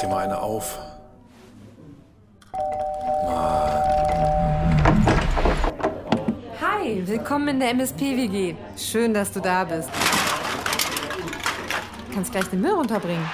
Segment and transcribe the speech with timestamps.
[0.00, 0.78] dir mal eine auf.
[6.60, 8.54] Hi, willkommen in der MSP-WG.
[8.76, 9.90] Schön, dass du da bist.
[12.08, 13.28] Du kannst gleich den Müll runterbringen.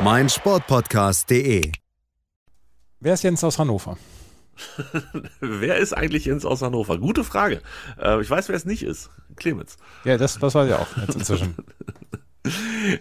[0.00, 1.72] mein Sportpodcast.de.
[3.00, 3.96] Wer ist Jens aus Hannover?
[5.40, 6.98] wer ist eigentlich Jens aus Hannover?
[6.98, 7.62] Gute Frage.
[8.00, 9.10] Äh, ich weiß, wer es nicht ist.
[9.36, 9.76] Clemens.
[10.04, 11.54] Ja, das, das weiß ich auch jetzt inzwischen.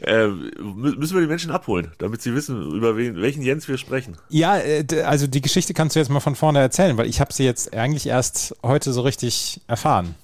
[0.01, 4.17] äh, müssen wir die Menschen abholen, damit sie wissen, über wen, welchen Jens wir sprechen.
[4.29, 7.33] Ja, äh, also die Geschichte kannst du jetzt mal von vorne erzählen, weil ich habe
[7.33, 10.15] sie jetzt eigentlich erst heute so richtig erfahren.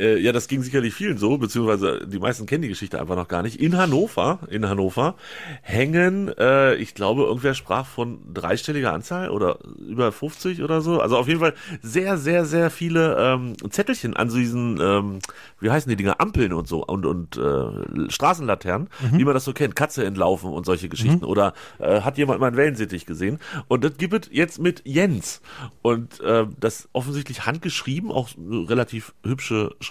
[0.00, 3.28] Äh, ja, das ging sicherlich vielen so, beziehungsweise die meisten kennen die Geschichte einfach noch
[3.28, 3.60] gar nicht.
[3.60, 5.14] In Hannover, in Hannover
[5.60, 11.00] hängen, äh, ich glaube, irgendwer sprach von dreistelliger Anzahl oder über 50 oder so.
[11.00, 15.18] Also auf jeden Fall sehr, sehr, sehr viele ähm, Zettelchen an so diesen, ähm,
[15.60, 19.18] wie heißen die Dinger, Ampeln und so und, und äh, Straßenlaternen, mhm.
[19.18, 21.24] wie man das so kennt, Katze entlaufen und solche Geschichten.
[21.24, 21.30] Mhm.
[21.30, 23.38] Oder äh, hat jemand mal einen Wellensittich gesehen?
[23.68, 25.42] Und das gibt es jetzt mit Jens.
[25.82, 29.89] Und äh, das offensichtlich handgeschrieben, auch relativ hübsche Schrift.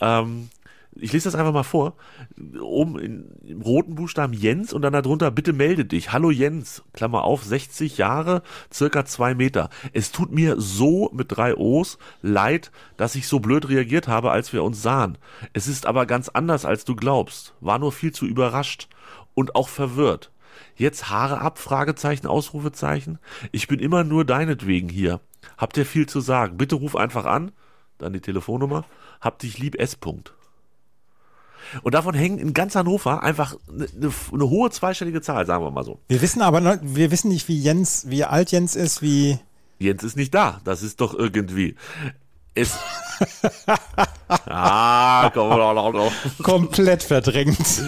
[0.00, 0.50] Ähm,
[0.96, 1.94] ich lese das einfach mal vor.
[2.60, 6.12] Oben in, im roten Buchstaben Jens und dann darunter, bitte melde dich.
[6.12, 9.70] Hallo Jens, Klammer auf, 60 Jahre, circa zwei Meter.
[9.92, 14.52] Es tut mir so mit drei O's leid, dass ich so blöd reagiert habe, als
[14.52, 15.16] wir uns sahen.
[15.52, 17.54] Es ist aber ganz anders, als du glaubst.
[17.60, 18.88] War nur viel zu überrascht
[19.34, 20.32] und auch verwirrt.
[20.74, 23.18] Jetzt Haare ab, Fragezeichen, Ausrufezeichen.
[23.52, 25.20] Ich bin immer nur deinetwegen hier.
[25.56, 26.56] Habt ihr viel zu sagen?
[26.56, 27.52] Bitte ruf einfach an.
[28.00, 28.84] Dann die Telefonnummer
[29.20, 29.96] hab dich lieb S.
[29.96, 30.32] -Punkt.
[31.82, 35.70] Und davon hängen in ganz Hannover einfach eine, eine, eine, hohe zweistellige Zahl, sagen wir
[35.70, 36.00] mal so.
[36.08, 39.38] Wir wissen aber, wir wissen nicht, wie Jens, wie alt Jens ist, wie.
[39.78, 40.60] Jens ist nicht da.
[40.64, 41.76] Das ist doch irgendwie.
[42.54, 42.76] Es.
[44.26, 46.12] ah, komm doch noch, noch.
[46.42, 47.82] Komplett verdrängt.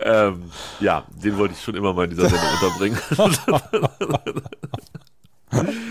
[0.00, 2.98] ähm, ja, den wollte ich schon immer mal in dieser Sendung unterbringen.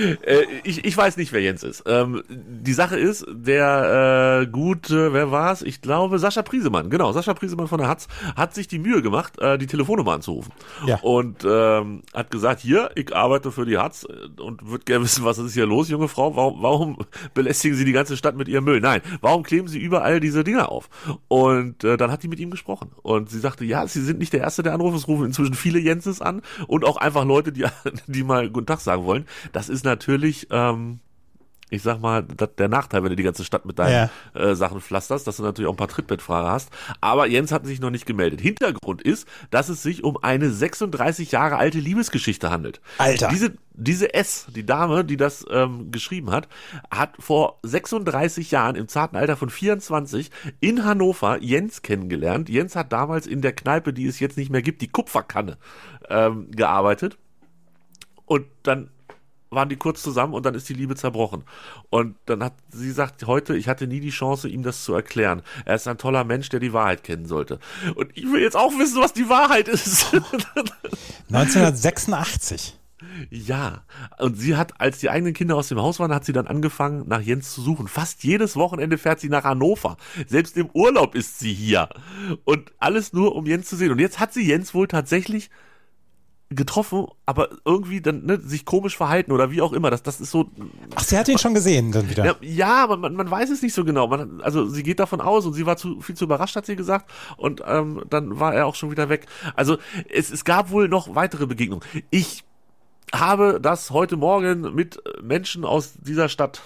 [0.00, 1.84] äh, ich, ich weiß nicht, wer Jens ist.
[1.86, 5.62] Ähm, die Sache ist, der äh, gute, wer war's?
[5.62, 9.38] Ich glaube, Sascha Priesemann, genau, Sascha Priesemann von der Hatz, hat sich die Mühe gemacht,
[9.38, 10.52] äh, die Telefonnummer anzurufen.
[10.86, 10.98] Ja.
[11.00, 14.06] Und ähm, hat gesagt, hier, ich arbeite für die Hatz
[14.38, 16.36] und würde gerne wissen, was ist hier los, junge Frau?
[16.36, 16.98] Warum, warum
[17.34, 18.80] belästigen Sie die ganze Stadt mit Ihrem Müll?
[18.80, 20.88] Nein, warum kleben Sie überall diese Dinger auf?
[21.28, 22.90] Und äh, dann hat die mit ihm gesprochen.
[23.02, 25.78] Und sie sagte, ja, Sie sind nicht der Erste, der anruft, es rufen inzwischen viele
[25.78, 27.64] Jenses an und auch einfach Leute, die,
[28.06, 29.26] die mal Guten Tag sagen wollen.
[29.52, 31.00] Das ist natürlich, ähm,
[31.70, 34.40] ich sag mal, der Nachteil, wenn du die ganze Stadt mit deinen ja.
[34.40, 36.70] äh, Sachen pflasterst, dass du natürlich auch ein paar Trittbettfahrer hast.
[37.00, 38.40] Aber Jens hat sich noch nicht gemeldet.
[38.40, 42.80] Hintergrund ist, dass es sich um eine 36 Jahre alte Liebesgeschichte handelt.
[42.98, 43.28] Alter.
[43.28, 46.48] Diese, diese S, die Dame, die das ähm, geschrieben hat,
[46.90, 52.48] hat vor 36 Jahren im zarten Alter von 24 in Hannover Jens kennengelernt.
[52.48, 55.56] Jens hat damals in der Kneipe, die es jetzt nicht mehr gibt, die Kupferkanne
[56.08, 57.16] ähm, gearbeitet.
[58.26, 58.90] Und dann
[59.50, 61.44] waren die kurz zusammen und dann ist die Liebe zerbrochen.
[61.90, 65.42] Und dann hat sie sagt heute, ich hatte nie die Chance, ihm das zu erklären.
[65.64, 67.58] Er ist ein toller Mensch, der die Wahrheit kennen sollte.
[67.94, 70.14] Und ich will jetzt auch wissen, was die Wahrheit ist.
[71.32, 72.76] 1986.
[73.30, 73.84] Ja,
[74.18, 77.08] und sie hat, als die eigenen Kinder aus dem Haus waren, hat sie dann angefangen,
[77.08, 77.88] nach Jens zu suchen.
[77.88, 79.96] Fast jedes Wochenende fährt sie nach Hannover.
[80.26, 81.88] Selbst im Urlaub ist sie hier.
[82.44, 83.90] Und alles nur, um Jens zu sehen.
[83.90, 85.50] Und jetzt hat sie Jens wohl tatsächlich
[86.50, 89.90] getroffen, aber irgendwie dann ne, sich komisch verhalten oder wie auch immer.
[89.90, 90.50] Das, das ist so.
[90.96, 92.24] Ach, sie hat ihn schon gesehen dann wieder.
[92.24, 94.08] Ja, ja aber man, man weiß es nicht so genau.
[94.08, 96.74] Man, also sie geht davon aus und sie war zu viel zu überrascht, hat sie
[96.74, 97.10] gesagt.
[97.36, 99.26] Und ähm, dann war er auch schon wieder weg.
[99.54, 99.78] Also
[100.12, 101.84] es, es gab wohl noch weitere Begegnungen.
[102.10, 102.44] Ich
[103.14, 106.62] habe das heute Morgen mit Menschen aus dieser Stadt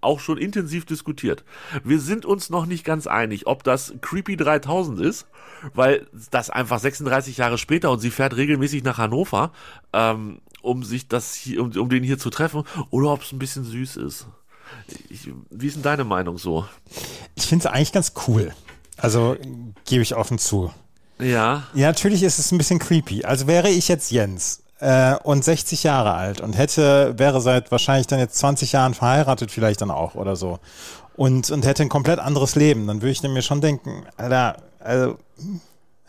[0.00, 1.44] auch schon intensiv diskutiert.
[1.84, 5.26] Wir sind uns noch nicht ganz einig, ob das Creepy 3000 ist,
[5.74, 9.52] weil das einfach 36 Jahre später und sie fährt regelmäßig nach Hannover,
[9.92, 13.38] ähm, um sich das hier, um, um den hier zu treffen, oder ob es ein
[13.38, 14.26] bisschen süß ist.
[15.08, 16.66] Ich, wie ist denn deine Meinung so?
[17.34, 18.52] Ich finde es eigentlich ganz cool.
[18.96, 19.36] Also
[19.84, 20.72] gebe ich offen zu.
[21.18, 21.66] Ja.
[21.74, 23.24] Ja, natürlich ist es ein bisschen creepy.
[23.24, 28.06] Also wäre ich jetzt Jens äh, und 60 Jahre alt und hätte, wäre seit wahrscheinlich
[28.06, 30.58] dann jetzt 20 Jahren verheiratet vielleicht dann auch oder so
[31.16, 35.18] und, und hätte ein komplett anderes Leben, dann würde ich mir schon denken, Alter, also,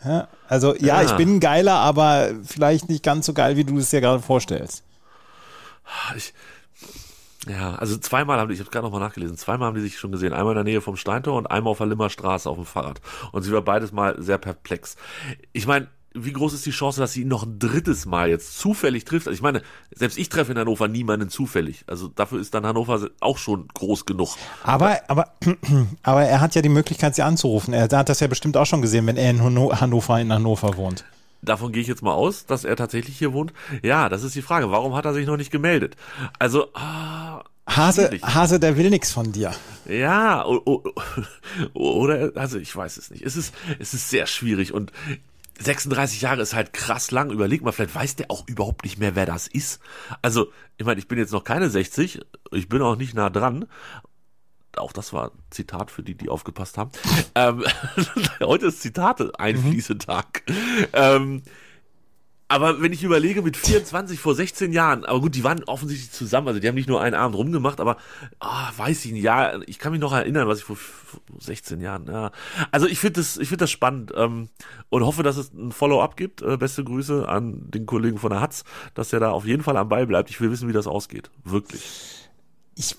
[0.04, 3.78] ja, also ja, ja, ich bin geiler, aber vielleicht nicht ganz so geil, wie du
[3.78, 4.84] es dir gerade vorstellst.
[6.14, 6.34] Ich,
[7.48, 10.12] ja, also zweimal haben die, ich habe gerade nochmal nachgelesen, zweimal haben die sich schon
[10.12, 10.34] gesehen.
[10.34, 13.00] Einmal in der Nähe vom Steintor und einmal auf der Limmer Straße auf dem Fahrrad.
[13.32, 14.96] Und sie war beides mal sehr perplex.
[15.52, 18.58] Ich meine, wie groß ist die Chance, dass sie ihn noch ein drittes Mal jetzt
[18.58, 19.26] zufällig trifft?
[19.28, 19.62] Also ich meine,
[19.94, 21.84] selbst ich treffe in Hannover niemanden zufällig.
[21.86, 24.36] Also dafür ist dann Hannover auch schon groß genug.
[24.62, 25.32] Aber, aber,
[26.02, 27.74] aber er hat ja die Möglichkeit, sie anzurufen.
[27.74, 31.04] Er hat das ja bestimmt auch schon gesehen, wenn er in Hannover in Hannover wohnt.
[31.40, 33.52] Davon gehe ich jetzt mal aus, dass er tatsächlich hier wohnt.
[33.82, 34.70] Ja, das ist die Frage.
[34.70, 35.96] Warum hat er sich noch nicht gemeldet?
[36.38, 38.22] Also, ah, Hase, schwierig.
[38.22, 39.54] Hase, der will nichts von dir.
[39.88, 40.44] Ja,
[41.74, 43.22] oder, also ich weiß es nicht.
[43.22, 44.90] Es ist, es ist sehr schwierig und
[45.58, 47.30] 36 Jahre ist halt krass lang.
[47.30, 49.80] Überleg mal, vielleicht weiß der auch überhaupt nicht mehr, wer das ist.
[50.22, 52.20] Also, ich meine, ich bin jetzt noch keine 60,
[52.52, 53.66] ich bin auch nicht nah dran.
[54.76, 56.90] Auch das war ein Zitat für die, die aufgepasst haben.
[57.34, 57.64] ähm,
[58.40, 60.42] heute ist Zitate Einfließetag.
[60.92, 61.42] Ähm,
[62.50, 66.48] aber wenn ich überlege, mit 24 vor 16 Jahren, aber gut, die waren offensichtlich zusammen,
[66.48, 67.98] also die haben nicht nur einen Abend rumgemacht, aber
[68.40, 71.82] ah, weiß ich nicht, ja, ich kann mich noch erinnern, was ich vor, vor 16
[71.82, 72.32] Jahren, ja.
[72.70, 74.48] Also ich finde das, ich finde das spannend ähm,
[74.88, 76.40] und hoffe, dass es ein Follow-up gibt.
[76.40, 78.64] Äh, beste Grüße an den Kollegen von der Hatz,
[78.94, 80.30] dass der da auf jeden Fall am Ball bleibt.
[80.30, 81.30] Ich will wissen, wie das ausgeht.
[81.44, 82.28] Wirklich.
[82.76, 82.96] Ich,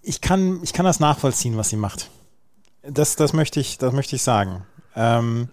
[0.00, 2.10] ich, kann, ich kann das nachvollziehen, was sie macht.
[2.82, 4.64] Das, das, möchte, ich, das möchte ich sagen.
[4.94, 5.50] Ähm,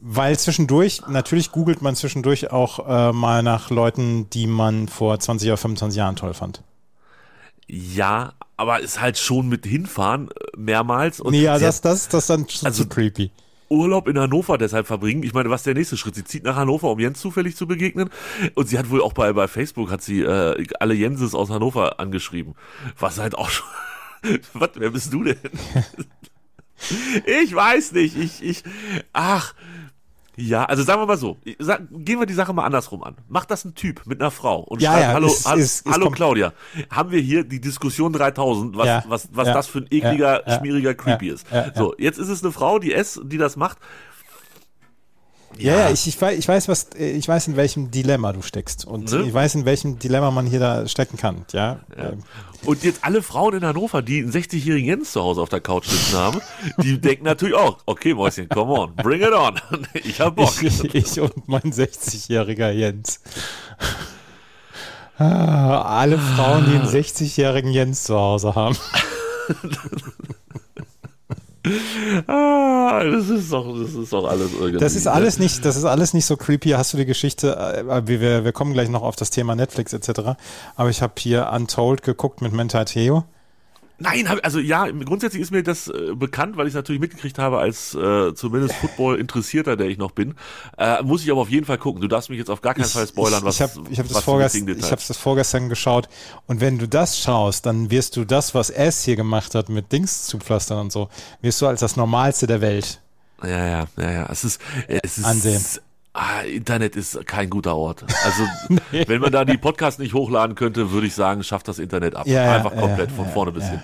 [0.00, 5.48] weil zwischendurch, natürlich googelt man zwischendurch auch äh, mal nach Leuten, die man vor 20
[5.48, 6.62] oder 25 Jahren toll fand.
[7.66, 11.20] Ja, aber ist halt schon mit hinfahren äh, mehrmals.
[11.20, 13.30] Und Nee, ja, sie das, das, das ist dann schon Also- zu creepy.
[13.72, 15.22] Urlaub in Hannover deshalb verbringen.
[15.22, 16.16] Ich meine, was ist der nächste Schritt?
[16.16, 18.10] Sie zieht nach Hannover, um Jens zufällig zu begegnen.
[18.56, 22.00] Und sie hat wohl auch bei, bei Facebook hat sie äh, alle Jenses aus Hannover
[22.00, 22.56] angeschrieben.
[22.98, 23.68] Was halt auch schon.
[24.54, 25.38] was, wer bist du denn?
[27.44, 28.16] ich weiß nicht.
[28.16, 28.64] Ich, ich.
[29.12, 29.54] Ach.
[30.40, 33.16] Ja, also sagen wir mal so, sag, gehen wir die Sache mal andersrum an.
[33.28, 35.86] Macht das ein Typ mit einer Frau und Ja, schreibt, ja, hallo, ist- hallo, ist-
[35.86, 36.52] ist hallo kom- Claudia,
[36.90, 40.94] haben wir hier die Diskussion 3000, was, Ja, was, was das für ein ekliger, schmieriger
[40.94, 41.46] Creepy ist.
[41.74, 43.78] So, jetzt ist es eine Frau, die S, die das macht.
[45.58, 48.86] Ja, ja, ich, ich, weiß, ich, weiß, was, ich weiß, in welchem Dilemma du steckst.
[48.86, 49.24] Und Ne?
[49.26, 51.44] ich weiß, in welchem Dilemma man hier da stecken kann.
[51.52, 51.80] Ja.
[51.96, 52.12] Ja.
[52.64, 55.86] Und jetzt alle Frauen in Hannover, die einen 60-jährigen Jens zu Hause auf der Couch
[55.86, 56.40] sitzen haben,
[56.82, 59.60] die denken natürlich auch, okay, Mäuschen, come on, bring it on.
[59.94, 60.52] Ich hab Bock.
[60.62, 63.20] Ich, ich und mein 60-jähriger Jens.
[65.18, 68.76] Ah, alle Frauen, die einen 60-jährigen Jens zu Hause haben.
[72.26, 74.78] Ah, das ist doch, das ist doch alles irgendwie.
[74.78, 76.70] Das ist alles nicht, das ist alles nicht so creepy.
[76.70, 77.56] Hast du die Geschichte?
[77.56, 80.36] äh, Wir, wir, wir kommen gleich noch auf das Thema Netflix etc.
[80.76, 83.24] Aber ich habe hier Untold geguckt mit Mentai Theo.
[84.02, 87.38] Nein, hab, also ja, grundsätzlich ist mir das äh, bekannt, weil ich es natürlich mitgekriegt
[87.38, 90.36] habe als äh, zumindest Football-Interessierter, der ich noch bin.
[90.78, 92.00] Äh, muss ich aber auf jeden Fall gucken.
[92.00, 94.08] Du darfst mich jetzt auf gar keinen Fall spoilern, ich, was ich habe ich hab
[94.08, 96.08] das, vorgest, ich hab's das vorgestern geschaut.
[96.46, 99.92] Und wenn du das schaust, dann wirst du das, was S hier gemacht hat mit
[99.92, 101.10] Dings zu pflastern und so,
[101.42, 103.02] wirst du als das Normalste der Welt
[103.42, 104.26] Ja, ja, ja, ja.
[104.30, 105.62] Es ist, es ist Ansehen.
[106.12, 108.04] Ah, Internet ist kein guter Ort.
[108.24, 108.42] Also,
[109.06, 112.26] wenn man da die Podcasts nicht hochladen könnte, würde ich sagen, schafft das Internet ab.
[112.26, 113.82] Ja, ja, Einfach ja, komplett ja, von ja, vorne bis ja, hin.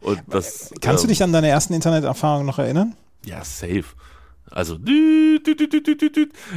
[0.00, 2.94] Und das, Kannst du ähm, dich an deine ersten Interneterfahrungen noch erinnern?
[3.24, 3.84] Ja, safe.
[4.50, 4.78] Also.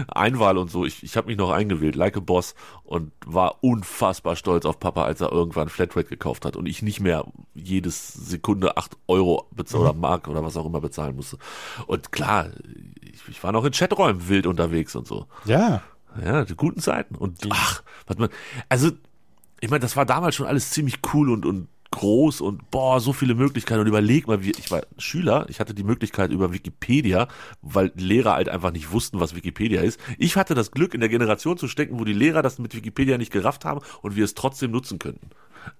[0.07, 0.85] Einwahl und so.
[0.85, 5.03] Ich, ich habe mich noch eingewählt, like a Boss, und war unfassbar stolz auf Papa,
[5.03, 9.83] als er irgendwann Flatrate gekauft hat und ich nicht mehr jedes Sekunde 8 Euro bezahlen
[9.83, 11.37] oder Mark oder was auch immer bezahlen musste.
[11.87, 12.49] Und klar,
[13.01, 15.27] ich, ich war noch in Chaträumen wild unterwegs und so.
[15.45, 15.81] Ja.
[16.23, 17.15] Ja, die guten Zeiten.
[17.15, 18.29] Und ach, was man,
[18.69, 18.91] also,
[19.59, 23.11] ich meine, das war damals schon alles ziemlich cool und, und groß und boah, so
[23.13, 23.81] viele Möglichkeiten.
[23.81, 27.27] Und überleg mal, wie, ich war Schüler, ich hatte die Möglichkeit über Wikipedia,
[27.61, 29.99] weil Lehrer halt einfach nicht wussten, was Wikipedia ist.
[30.17, 33.17] Ich hatte das Glück, in der Generation zu stecken, wo die Lehrer das mit Wikipedia
[33.17, 35.29] nicht gerafft haben und wir es trotzdem nutzen könnten.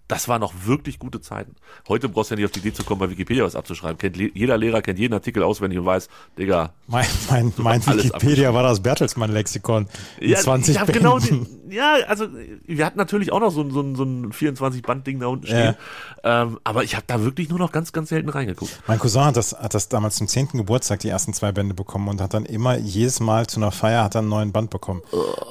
[0.10, 1.56] Das waren noch wirklich gute Zeiten.
[1.88, 3.98] Heute brauchst du ja nicht auf die Idee zu kommen, bei Wikipedia was abzuschreiben.
[3.98, 8.64] Kennt, jeder Lehrer kennt jeden Artikel auswendig und weiß, Digga, Mein, mein, mein Wikipedia war
[8.64, 9.88] das Bertelsmann-Lexikon.
[10.20, 12.28] In 20 ich hab genau die, ja, also
[12.66, 15.76] wir hatten natürlich auch noch so, ein- so, ein- so ein 24-Band-Ding da unten stehen.
[16.24, 18.82] Ähm, aber ich habe da wirklich nur noch ganz, ganz selten reingeguckt.
[18.88, 20.50] Mein Cousin hat das, hat das damals zum 10.
[20.50, 24.04] Geburtstag die ersten zwei Bände bekommen und hat dann immer jedes Mal zu einer Feier
[24.04, 25.02] hat er einen neuen Band bekommen.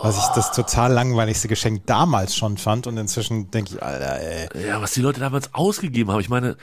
[0.02, 4.66] Was ich das total langweiligste Geschenk damals schon fand und inzwischen denke ich, Alter, ey.
[4.66, 6.20] Ja, was die Leute damals ausgegeben haben.
[6.20, 6.56] Ich meine,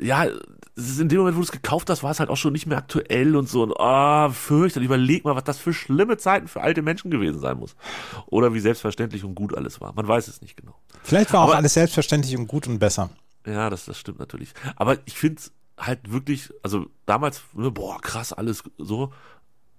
[0.00, 0.26] ja,
[0.76, 2.66] ist in dem Moment, wo du es gekauft hast, war es halt auch schon nicht
[2.66, 3.64] mehr aktuell und so.
[3.64, 4.86] Und ah, fürchterlich.
[4.86, 7.74] Überleg mal, was das für schlimme Zeiten für alte Menschen gewesen sein muss.
[8.26, 9.92] Oder wie selbstverständlich und gut alles war.
[9.94, 10.74] Man weiß es nicht genau.
[11.02, 13.10] Vielleicht war auch Aber- alles selbstverständlich und gut und besser.
[13.46, 14.52] Ja, das, das stimmt natürlich.
[14.76, 15.42] Aber ich finde
[15.78, 19.12] halt wirklich, also damals, ne, boah, krass, alles so.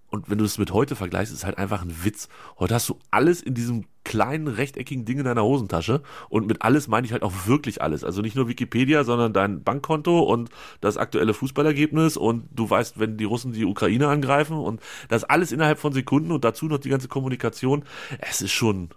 [0.10, 2.30] Und wenn du es mit heute vergleichst, ist halt einfach ein Witz.
[2.58, 6.01] Heute hast du alles in diesem kleinen rechteckigen Ding in deiner Hosentasche.
[6.30, 8.04] Und mit alles meine ich halt auch wirklich alles.
[8.04, 10.50] Also nicht nur Wikipedia, sondern dein Bankkonto und
[10.82, 12.18] das aktuelle Fußballergebnis.
[12.18, 16.32] Und du weißt, wenn die Russen die Ukraine angreifen und das alles innerhalb von Sekunden
[16.32, 17.84] und dazu noch die ganze Kommunikation.
[18.20, 18.89] Es ist schon,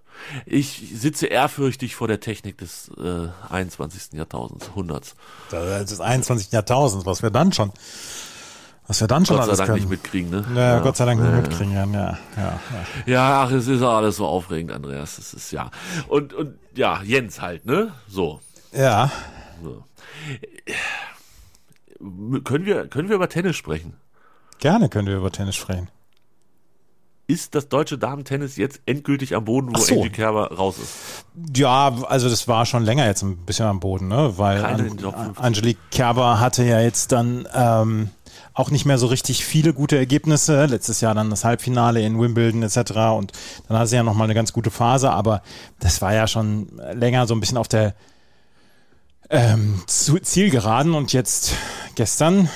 [0.47, 4.15] ich sitze ehrfürchtig vor der Technik des äh, 21.
[4.15, 5.15] Jahrtausends, Jahrhunderts.
[5.51, 6.53] Das ist 21.
[6.53, 7.71] Jahrtausends, was wir dann schon
[8.87, 9.81] was wir dann schon Gott sei alles Dank können.
[9.81, 10.45] nicht mitkriegen, ne?
[10.55, 11.73] Ja, ja, Gott sei Dank nicht mitkriegen.
[11.73, 12.61] Ja, ja, ja.
[13.07, 15.19] Ja, ach, es ist alles so aufregend, Andreas.
[15.19, 15.71] Es ist ja.
[16.09, 17.93] Und, und ja, Jens halt, ne?
[18.09, 18.41] So.
[18.73, 19.11] ja.
[19.63, 19.85] so.
[22.43, 23.95] Können wir, können wir über Tennis sprechen?
[24.59, 25.89] Gerne können wir über Tennis sprechen.
[27.29, 29.95] Ist das deutsche Damentennis jetzt endgültig am Boden, wo so.
[29.95, 31.25] Angie Kerber raus ist?
[31.57, 34.35] Ja, also das war schon länger jetzt ein bisschen am Boden, ne?
[34.37, 35.43] Weil An den Top 50.
[35.43, 38.11] Angelique Kerber hatte ja jetzt dann ähm,
[38.55, 40.67] auch nicht mehr so richtig viele gute Ergebnisse.
[40.67, 42.93] Letztes Jahr dann das Halbfinale in Wimbledon etc.
[43.17, 43.33] Und
[43.69, 45.43] dann hatte sie ja nochmal eine ganz gute Phase, aber
[45.81, 47.95] das war ja schon länger so ein bisschen auf der
[49.31, 51.55] ähm, Zielgeraden und jetzt
[51.95, 52.49] gestern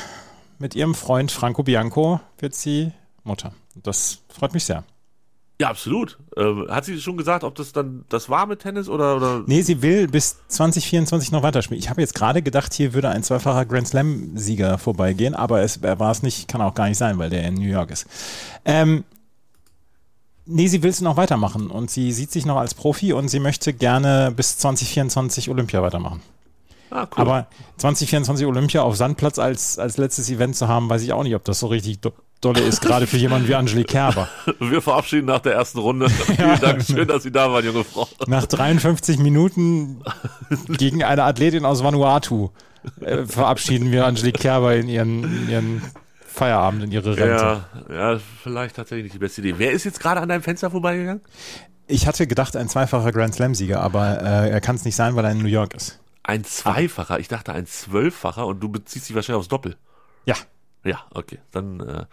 [0.59, 2.93] mit ihrem Freund Franco Bianco wird sie
[3.25, 3.53] Mutter.
[3.75, 4.85] Das freut mich sehr.
[5.59, 6.19] Ja, absolut.
[6.37, 9.63] Ähm, hat sie schon gesagt, ob das dann das war mit Tennis oder, oder Nee,
[9.63, 11.83] sie will bis 2024 noch weiterspielen.
[11.83, 15.99] Ich habe jetzt gerade gedacht, hier würde ein zweifacher Grand Slam-Sieger vorbeigehen, aber es er
[15.99, 18.07] war es nicht, kann auch gar nicht sein, weil der in New York ist.
[18.67, 19.05] Ähm,
[20.45, 23.41] nee, sie will es noch weitermachen und sie sieht sich noch als Profi und sie
[23.41, 26.21] möchte gerne bis 2024 Olympia weitermachen.
[26.91, 27.23] Ah, cool.
[27.23, 27.47] Aber
[27.79, 31.45] 2024 Olympia auf Sandplatz als, als letztes Event zu haben, weiß ich auch nicht, ob
[31.45, 32.01] das so richtig
[32.41, 34.29] dolle ist, gerade für jemanden wie Angelique Kerber.
[34.61, 36.09] wir verabschieden nach der ersten Runde.
[36.11, 38.09] Vielen Dank, schön, dass Sie da waren, junge Frau.
[38.27, 40.03] Nach 53 Minuten
[40.69, 42.51] gegen eine Athletin aus Vanuatu
[43.01, 45.83] äh, verabschieden wir Angelique Kerber in ihren, in ihren
[46.27, 47.65] Feierabend, in ihre Rente.
[47.89, 49.55] Ja, ja, vielleicht tatsächlich nicht die beste Idee.
[49.59, 51.23] Wer ist jetzt gerade an deinem Fenster vorbeigegangen?
[51.89, 55.25] Ich hatte gedacht, ein zweifacher Grand Slam-Sieger, aber äh, er kann es nicht sein, weil
[55.25, 56.01] er in New York ist.
[56.25, 59.77] Ein Zweifacher, ich dachte ein Zwölffacher und du beziehst dich wahrscheinlich aufs Doppel.
[60.25, 60.35] Ja,
[60.87, 61.39] Ja, okay.
[61.51, 62.05] Dann äh,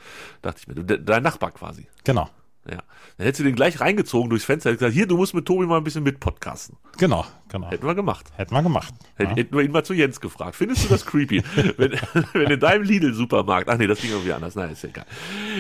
[0.42, 1.88] dachte ich mir, de, dein Nachbar quasi.
[2.04, 2.30] genau.
[2.66, 2.78] Ja.
[3.18, 5.66] Dann hättest du den gleich reingezogen durchs Fenster und gesagt, hier, du musst mit Tobi
[5.66, 6.78] mal ein bisschen mit podcasten.
[6.98, 7.70] Genau, genau.
[7.70, 8.32] Hätten wir gemacht.
[8.38, 8.94] Hätten wir gemacht.
[9.16, 9.36] Hätten, Ja.
[9.36, 10.56] hätten wir ihn mal zu Jens gefragt.
[10.56, 11.44] Findest du das creepy?
[11.78, 12.00] wenn,
[12.32, 14.56] wenn in deinem Lidl-Supermarkt, ach nee, das ging irgendwie anders.
[14.56, 15.06] Nein, ist ja egal.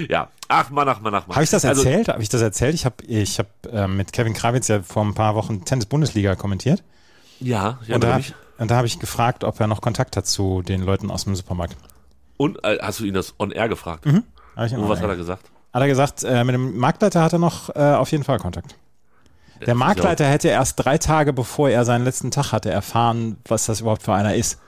[0.08, 1.36] Ja, ach Mann, ach Mann, ach Mann.
[1.36, 2.08] Habe ich das Also, erzählt?
[2.08, 2.74] Habe ich das erzählt?
[2.74, 6.84] Ich habe ich hab, äh, mit Kevin Krawitz ja vor ein paar Wochen Tennis-Bundesliga kommentiert.
[7.41, 8.22] ja, ich Und da,
[8.60, 11.36] und da habe ich gefragt, ob er noch Kontakt hat zu den Leuten aus dem
[11.36, 11.75] Supermarkt.
[12.38, 14.06] Und äh, hast du ihn das on air gefragt?
[14.06, 14.24] Ihn
[14.56, 15.50] Und was hat er gesagt?
[15.74, 18.75] Hat er gesagt, äh, mit dem Marktleiter hat er noch äh, auf jeden Fall Kontakt.
[19.66, 23.82] Der Marktleiter hätte erst drei Tage bevor er seinen letzten Tag hatte erfahren, was das
[23.82, 24.60] überhaupt für einer ist.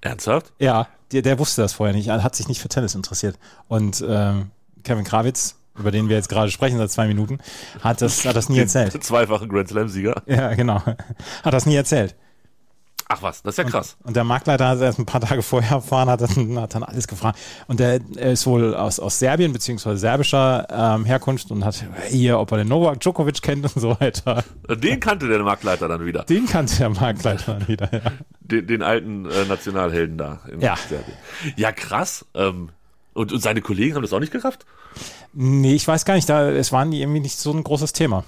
[0.00, 0.52] Ernsthaft?
[0.58, 2.08] Ja, der, der wusste das vorher nicht.
[2.08, 3.38] Er hat sich nicht für Tennis interessiert.
[3.66, 4.50] Und ähm,
[4.84, 7.38] Kevin Krawitz, über den wir jetzt gerade sprechen seit zwei Minuten,
[7.82, 9.02] hat das, hat das nie erzählt.
[9.02, 10.22] Zweifache Grand Slam-Sieger.
[10.26, 10.80] Ja, genau.
[10.82, 12.14] Hat das nie erzählt.
[13.10, 13.96] Ach was, das ist ja krass.
[14.04, 16.82] Und der Marktleiter hat es erst ein paar Tage vorher erfahren, hat dann, hat dann
[16.82, 17.38] alles gefragt.
[17.66, 22.38] Und der er ist wohl aus, aus Serbien beziehungsweise serbischer ähm, Herkunft und hat hier,
[22.38, 24.44] ob er den Novak Djokovic kennt und so weiter.
[24.68, 26.24] Den kannte der Marktleiter dann wieder.
[26.24, 27.88] Den kannte der Marktleiter dann wieder.
[27.92, 28.00] Ja.
[28.40, 30.76] Den, den alten äh, Nationalhelden da in Ja.
[30.76, 31.16] Serbien.
[31.56, 32.26] Ja, krass.
[32.34, 32.68] Ähm,
[33.14, 34.66] und, und seine Kollegen haben das auch nicht gerafft?
[35.32, 38.24] Nee, ich weiß gar nicht, da, es war nie, irgendwie nicht so ein großes Thema.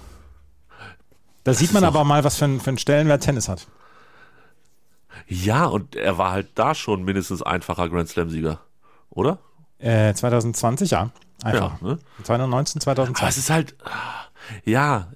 [1.44, 3.66] Da sieht man aber mal, was für, ein- für einen Stellenwert Tennis hat.
[5.30, 8.60] Ja, und er war halt da schon mindestens einfacher Grand Slam-Sieger.
[9.10, 9.38] Oder?
[9.78, 11.10] Äh, 2020, ja.
[11.44, 11.80] Einfach.
[11.80, 11.98] Ja, ne?
[12.24, 13.28] 2019, Aber 2020.
[13.28, 13.76] es ist halt,
[14.64, 15.12] ja,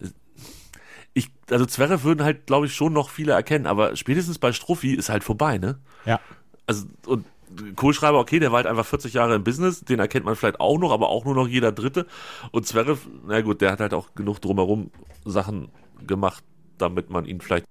[1.15, 4.95] ich, also Zverev würden halt, glaube ich, schon noch viele erkennen, aber spätestens bei Struffi
[4.95, 5.81] ist halt vorbei, ne?
[6.07, 6.21] Ja.
[6.67, 7.27] Also, und
[7.75, 10.79] Kohlschreiber, okay, der war halt einfach 40 Jahre im Business, den erkennt man vielleicht auch
[10.79, 12.07] noch, aber auch nur noch jeder Dritte.
[12.53, 14.93] Und Zverev, na gut, der hat halt auch genug drumherum
[15.25, 15.69] Sachen
[16.07, 16.45] gemacht,
[16.79, 17.67] damit man ihn vielleicht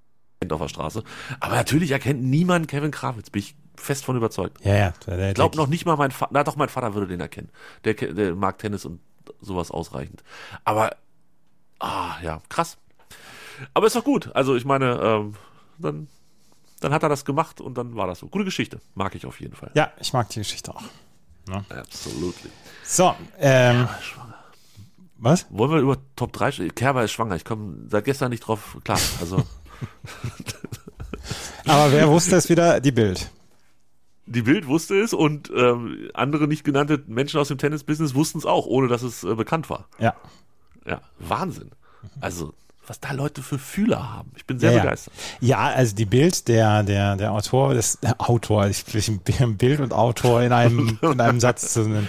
[0.51, 1.03] auf der Straße.
[1.39, 4.63] Aber natürlich erkennt niemand Kevin Krawitz, bin ich fest von überzeugt.
[4.65, 4.93] Ja, ja.
[5.29, 7.49] Ich glaube noch nicht mal mein Vater, na doch, mein Vater würde den erkennen.
[7.85, 8.99] Der, der mag Tennis und
[9.41, 10.23] sowas ausreichend.
[10.63, 10.95] Aber,
[11.79, 12.77] ah, ja, krass.
[13.73, 14.35] Aber ist doch gut.
[14.35, 15.35] Also ich meine, ähm,
[15.77, 16.07] dann,
[16.79, 18.27] dann hat er das gemacht und dann war das so.
[18.27, 18.79] Gute Geschichte.
[18.95, 19.71] Mag ich auf jeden Fall.
[19.73, 20.83] Ja, ich mag die Geschichte auch.
[21.69, 22.49] Absolutely.
[22.83, 23.87] So, ähm,
[25.17, 25.45] was?
[25.49, 26.75] Wollen wir über Top 3 sprechen?
[26.75, 27.35] Kerber ist schwanger.
[27.35, 28.99] Ich komme seit gestern nicht drauf klar.
[29.19, 29.43] Also
[31.65, 32.79] Aber wer wusste es wieder?
[32.79, 33.29] Die Bild.
[34.25, 38.45] die Bild wusste es und ähm, andere nicht genannte Menschen aus dem Tennis-Business wussten es
[38.45, 39.87] auch, ohne dass es äh, bekannt war.
[39.99, 40.15] Ja.
[40.85, 41.71] Ja, Wahnsinn.
[42.19, 42.53] Also
[42.87, 44.31] was da Leute für Fühler haben.
[44.35, 44.83] Ich bin sehr Ja, ja.
[44.83, 45.13] begeistert.
[45.39, 49.93] Ja, also die Bild, der, der, der Autor, das der Autor, ich bin Bild und
[49.93, 52.07] Autor in einem, in einem Satz zu nennen.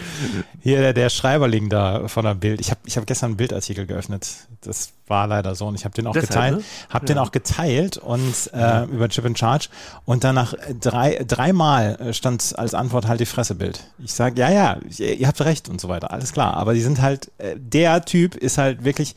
[0.63, 2.61] Hier der, der Schreiberling da von der Bild.
[2.61, 4.29] Ich habe ich hab gestern einen Bildartikel geöffnet.
[4.63, 6.65] Das war leider so und ich habe den auch Deshalb, geteilt, ne?
[6.89, 9.69] habe den auch geteilt und äh, über Chip and Charge
[10.07, 13.85] und danach drei dreimal stand als Antwort halt die Pressebild.
[13.99, 16.55] Ich sage ja ja, ihr habt recht und so weiter, alles klar.
[16.55, 19.15] Aber die sind halt äh, der Typ ist halt wirklich,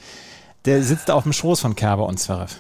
[0.66, 2.60] der sitzt auf dem Schoß von Kerber und Zverev.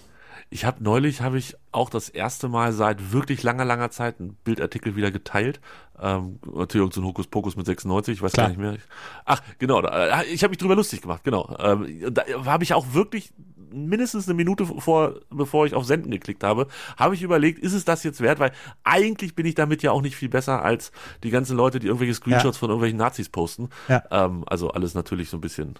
[0.49, 4.37] Ich habe neulich, habe ich auch das erste Mal seit wirklich langer, langer Zeit einen
[4.45, 5.59] Bildartikel wieder geteilt.
[6.01, 8.45] Ähm, natürlich so ein Hokuspokus mit 96, ich weiß Klar.
[8.45, 8.77] gar nicht mehr.
[9.25, 11.53] Ach, genau, da, ich habe mich drüber lustig gemacht, genau.
[11.59, 13.33] Ähm, da habe ich auch wirklich
[13.71, 17.85] mindestens eine Minute vor, bevor ich auf Senden geklickt habe, habe ich überlegt, ist es
[17.85, 18.39] das jetzt wert?
[18.39, 18.51] Weil
[18.83, 20.91] eigentlich bin ich damit ja auch nicht viel besser als
[21.23, 23.69] die ganzen Leute, die irgendwelche Screenshots von irgendwelchen Nazis posten.
[23.87, 24.03] Ja.
[24.11, 25.75] Ähm, also alles natürlich so ein bisschen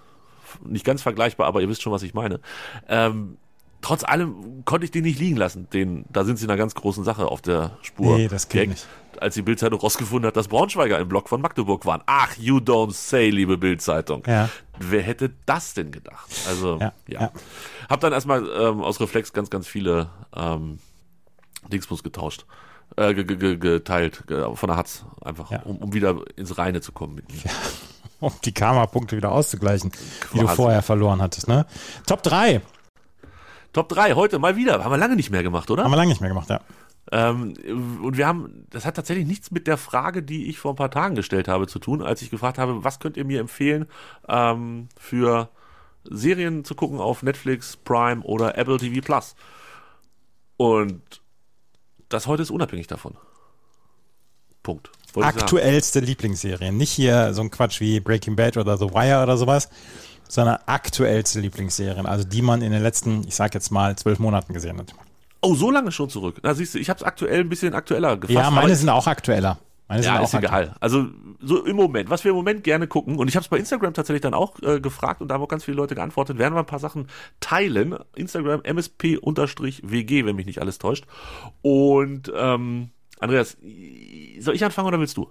[0.66, 2.40] nicht ganz vergleichbar, aber ihr wisst schon, was ich meine.
[2.88, 3.38] Ähm,
[3.82, 5.70] trotz allem konnte ich den nicht liegen lassen.
[5.72, 8.18] Den, da sind sie in einer ganz großen Sache auf der Spur.
[8.18, 8.88] Nee, das geht nicht.
[9.20, 12.02] Als die Bildzeitung rausgefunden hat, dass Braunschweiger im Block von Magdeburg waren.
[12.06, 14.24] Ach, you don't say, liebe Bildzeitung.
[14.28, 14.50] Ja.
[14.80, 16.30] Wer hätte das denn gedacht?
[16.48, 17.22] Also, Ja, ja.
[17.22, 17.32] ja.
[17.90, 20.78] Hab dann erstmal ähm, aus Reflex ganz, ganz viele ähm,
[21.72, 22.46] Dingsbus getauscht.
[22.96, 25.62] Äh, ge- ge- ge- geteilt ge- von der Hatz einfach, Ja.
[25.64, 27.42] um, um wieder ins Reine zu kommen mit mir.
[28.20, 29.92] Um die Karma-Punkte wieder auszugleichen,
[30.34, 30.56] die du Quasi.
[30.56, 31.48] vorher verloren hattest.
[31.48, 31.66] Ne?
[32.06, 32.62] Top 3
[33.74, 34.84] Top 3, heute mal wieder.
[34.84, 35.84] Haben wir lange nicht mehr gemacht, oder?
[35.84, 36.62] haben wir lange nicht mehr gemacht, ja.
[37.12, 37.54] Ähm,
[38.02, 40.90] und wir haben, das hat tatsächlich nichts mit der Frage, die ich vor ein paar
[40.90, 43.86] Tagen gestellt habe, zu tun, als ich gefragt habe, was könnt ihr mir empfehlen
[44.28, 45.50] ähm, für
[46.04, 49.36] Serien zu gucken auf Netflix, Prime oder Apple TV Plus.
[50.58, 51.22] Und
[52.10, 53.16] das heute ist unabhängig davon.
[54.64, 54.90] Punkt.
[55.26, 56.76] Aktuellste Lieblingsserien.
[56.78, 59.70] Nicht hier so ein Quatsch wie Breaking Bad oder The Wire oder sowas,
[60.28, 62.06] sondern aktuellste Lieblingsserien.
[62.06, 64.94] Also die man in den letzten, ich sag jetzt mal, zwölf Monaten gesehen hat.
[65.42, 66.40] Oh, so lange schon zurück.
[66.42, 68.38] Da siehst du, ich habe es aktuell ein bisschen aktueller gefasst.
[68.38, 69.60] ja, meine sind auch aktueller.
[69.88, 70.76] Meine sind Ja, auch ist egal.
[70.80, 71.08] Also
[71.40, 73.94] so im Moment, was wir im Moment gerne gucken, und ich habe es bei Instagram
[73.94, 76.60] tatsächlich dann auch äh, gefragt und da haben auch ganz viele Leute geantwortet, werden wir
[76.60, 77.08] ein paar Sachen
[77.40, 77.96] teilen.
[78.16, 81.06] Instagram msp-wg, wenn mich nicht alles täuscht.
[81.62, 83.58] Und ähm, Andreas,
[84.40, 85.28] soll ich anfangen oder willst du?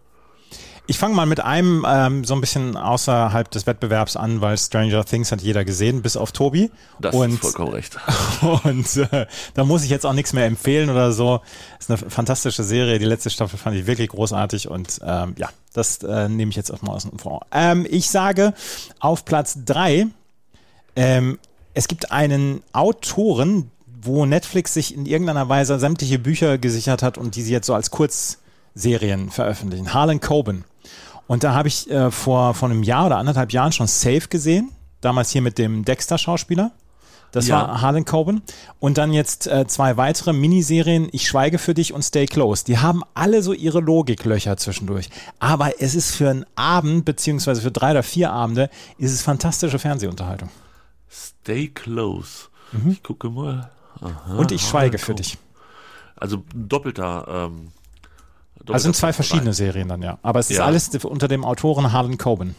[0.89, 5.05] Ich fange mal mit einem ähm, so ein bisschen außerhalb des Wettbewerbs an, weil Stranger
[5.05, 6.71] Things hat jeder gesehen, bis auf Tobi.
[7.01, 7.99] Das und ist vollkommen recht.
[8.63, 11.41] Und äh, da muss ich jetzt auch nichts mehr empfehlen oder so.
[11.81, 13.01] Ist eine fantastische Serie.
[13.01, 16.71] Die letzte Staffel fand ich wirklich großartig und ähm, ja, das äh, nehme ich jetzt
[16.71, 17.47] auch mal außen vor.
[17.51, 18.55] Ähm, ich sage
[19.01, 20.07] auf Platz drei.
[20.95, 21.41] Ähm,
[21.75, 23.73] es gibt einen Autoren,
[24.07, 27.75] wo Netflix sich in irgendeiner Weise sämtliche Bücher gesichert hat und die sie jetzt so
[27.75, 29.93] als Kurzserien veröffentlichen.
[29.93, 30.65] Harlan Coben.
[31.27, 34.71] Und da habe ich äh, vor, vor einem Jahr oder anderthalb Jahren schon Safe gesehen.
[35.01, 36.71] Damals hier mit dem Dexter-Schauspieler.
[37.33, 37.57] Das Ja.
[37.69, 38.43] war Harlan Coben.
[38.79, 42.65] Und dann jetzt äh, zwei weitere Miniserien, Ich schweige für dich und Stay Close.
[42.65, 45.11] Die haben alle so ihre Logiklöcher zwischendurch.
[45.41, 49.79] Aber es ist für einen Abend, beziehungsweise für drei oder vier Abende, ist es fantastische
[49.79, 50.49] Fernsehunterhaltung.
[51.11, 52.49] Stay close.
[52.91, 53.71] Ich gucke mal.
[54.01, 55.39] Aha, und Ich schweige für dich.
[56.17, 57.27] Also doppelter.
[57.29, 57.73] Ähm,
[58.57, 59.55] doppelter Also sind zwei verschiedene rein.
[59.55, 60.19] Serien dann, ja.
[60.23, 60.65] Aber es ist Ja.
[60.65, 62.55] alles unter dem Autoren Harlan Coben.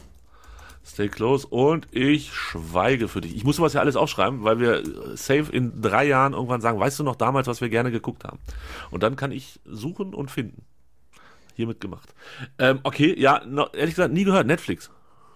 [0.85, 3.35] Stay close und ich schweige für dich.
[3.35, 6.79] Ich muss sowas ja alles aufschreiben, weil wir äh, safe in drei Jahren irgendwann sagen,
[6.79, 8.39] weißt du noch damals, was wir gerne geguckt haben?
[8.89, 10.63] Und dann kann ich suchen und finden.
[11.55, 12.13] Hiermit gemacht.
[12.57, 13.41] Ähm, okay, ja,
[13.73, 14.47] ehrlich gesagt, nie gehört.
[14.47, 14.89] Netflix.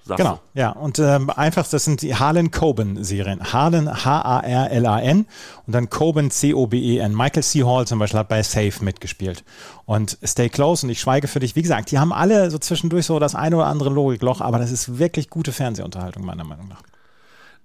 [0.07, 0.69] Genau, ja.
[0.71, 3.53] Und ähm, einfach, das sind die Harlan Coben-Serien.
[3.53, 5.27] Harlan, H-A-R-L-A-N
[5.67, 7.15] und dann Coben, C-O-B-E-N.
[7.15, 7.63] Michael C.
[7.63, 9.43] Hall zum Beispiel hat bei Safe mitgespielt.
[9.85, 11.55] Und Stay Close und Ich schweige für dich.
[11.55, 14.71] Wie gesagt, die haben alle so zwischendurch so das eine oder andere Logikloch, aber das
[14.71, 16.81] ist wirklich gute Fernsehunterhaltung, meiner Meinung nach.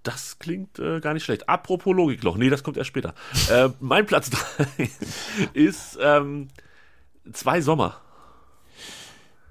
[0.03, 1.49] Das klingt äh, gar nicht schlecht.
[1.49, 3.14] Apropos Logikloch, nee, das kommt erst später.
[3.51, 4.31] äh, mein Platz
[4.77, 4.90] 3
[5.53, 6.49] ist ähm,
[7.33, 7.96] zwei Sommer.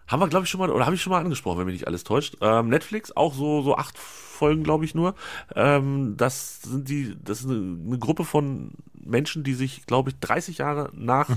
[0.08, 1.88] Haben wir, glaube ich, schon mal, oder habe ich schon mal angesprochen, wenn mich nicht
[1.88, 2.38] alles täuscht.
[2.42, 5.16] Ähm, Netflix, auch so, so acht Folgen, glaube ich, nur.
[5.56, 10.20] Ähm, das sind die, das ist eine, eine Gruppe von Menschen, die sich, glaube ich,
[10.20, 11.30] 30 Jahre nach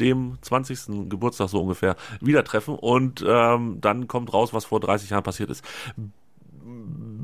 [0.00, 1.08] dem 20.
[1.08, 5.50] Geburtstag so ungefähr wieder treffen und ähm, dann kommt raus, was vor 30 Jahren passiert
[5.50, 5.64] ist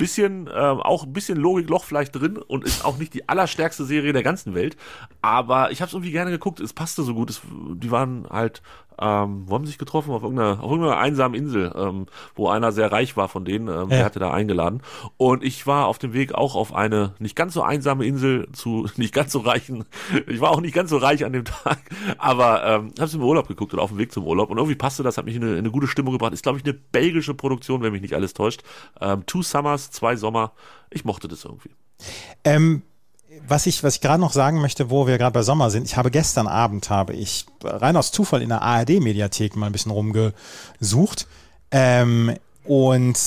[0.01, 4.13] bisschen, äh, auch ein bisschen Logikloch vielleicht drin und ist auch nicht die allerstärkste Serie
[4.13, 4.77] der ganzen Welt.
[5.23, 6.61] Aber ich habe es irgendwie gerne geguckt.
[6.61, 7.31] Es passte so gut.
[7.31, 7.41] Es,
[7.75, 8.63] die waren halt,
[9.01, 10.11] ähm, wo haben sie sich getroffen?
[10.13, 13.69] Auf irgendeiner, auf irgendeiner einsamen Insel, ähm, wo einer sehr reich war von denen.
[13.69, 14.05] Ähm, Der Ja.
[14.05, 14.83] hatte da eingeladen.
[15.17, 18.87] Und ich war auf dem Weg auch auf eine nicht ganz so einsame Insel zu
[18.97, 19.85] nicht ganz so reichen.
[20.27, 21.79] Ich war auch nicht ganz so reich an dem Tag,
[22.19, 24.51] aber ähm, habe es im Urlaub geguckt oder auf dem Weg zum Urlaub.
[24.51, 26.33] Und irgendwie passte das, hat mich in eine, in eine gute Stimmung gebracht.
[26.33, 28.63] Ist, glaube ich, eine belgische Produktion, wenn mich nicht alles täuscht.
[29.01, 30.53] Ähm, Two Summers, zwei Sommer.
[30.91, 31.71] Ich mochte das irgendwie.
[32.45, 32.83] Ähm,
[33.47, 35.97] was ich, was ich gerade noch sagen möchte, wo wir gerade bei Sommer sind, ich
[35.97, 41.27] habe gestern Abend, habe ich rein aus Zufall in der ARD-Mediathek mal ein bisschen rumgesucht.
[41.71, 43.19] Ähm, und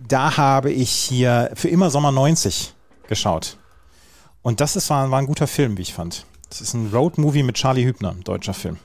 [0.00, 2.74] da habe ich hier für immer Sommer 90
[3.08, 3.56] geschaut.
[4.42, 6.24] Und das ist, war, war ein guter Film, wie ich fand.
[6.48, 8.78] Das ist ein Road-Movie mit Charlie Hübner, deutscher Film.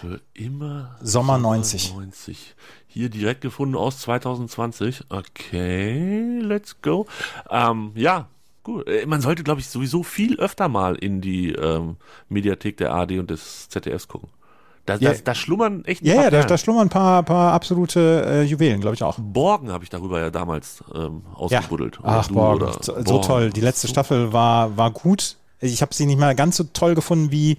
[0.00, 1.94] Für immer Sommer 90.
[1.94, 2.54] 90.
[2.88, 5.04] Hier direkt gefunden aus 2020.
[5.08, 7.06] Okay, let's go.
[7.48, 8.28] Ähm, ja,
[8.62, 8.86] gut.
[8.86, 11.96] Äh, Man sollte, glaube ich, sowieso viel öfter mal in die ähm,
[12.28, 14.28] Mediathek der ARD und des ZDFs gucken.
[14.86, 15.12] Da, Ja.
[15.12, 18.24] da, da schlummern echt ein Ja, paar ja, da, da schlummern ein paar, paar absolute
[18.26, 19.16] äh, Juwelen, glaube ich auch.
[19.20, 22.00] Borgen habe ich darüber ja damals ähm, ausgebuddelt.
[22.00, 23.26] Oder Ach, oder so, so Borgen.
[23.26, 23.50] toll.
[23.50, 25.36] Die letzte Staffel war, war gut.
[25.60, 27.58] Ich habe sie nicht mal ganz so toll gefunden wie,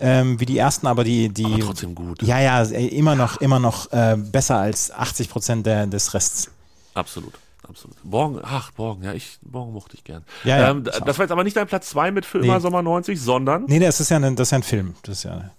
[0.00, 2.22] ähm, wie die ersten, aber die, die Aber trotzdem gut.
[2.24, 6.50] Ja, ja, immer noch, immer noch äh, besser als 80 Prozent der, des Rests.
[6.94, 7.34] Absolut.
[7.66, 7.96] Absolut.
[8.02, 10.24] Borgen, ach, Borgen, ja, ich, Borgen mochte ich gern.
[10.44, 12.46] Ja, ja, ähm, das war jetzt aber nicht dein Platz 2 mit für Nee.
[12.46, 14.94] immer Sommer 90, sondern Nee, das ist ja ein, das ist ja ein Film.
[15.02, 15.50] Das ist ja,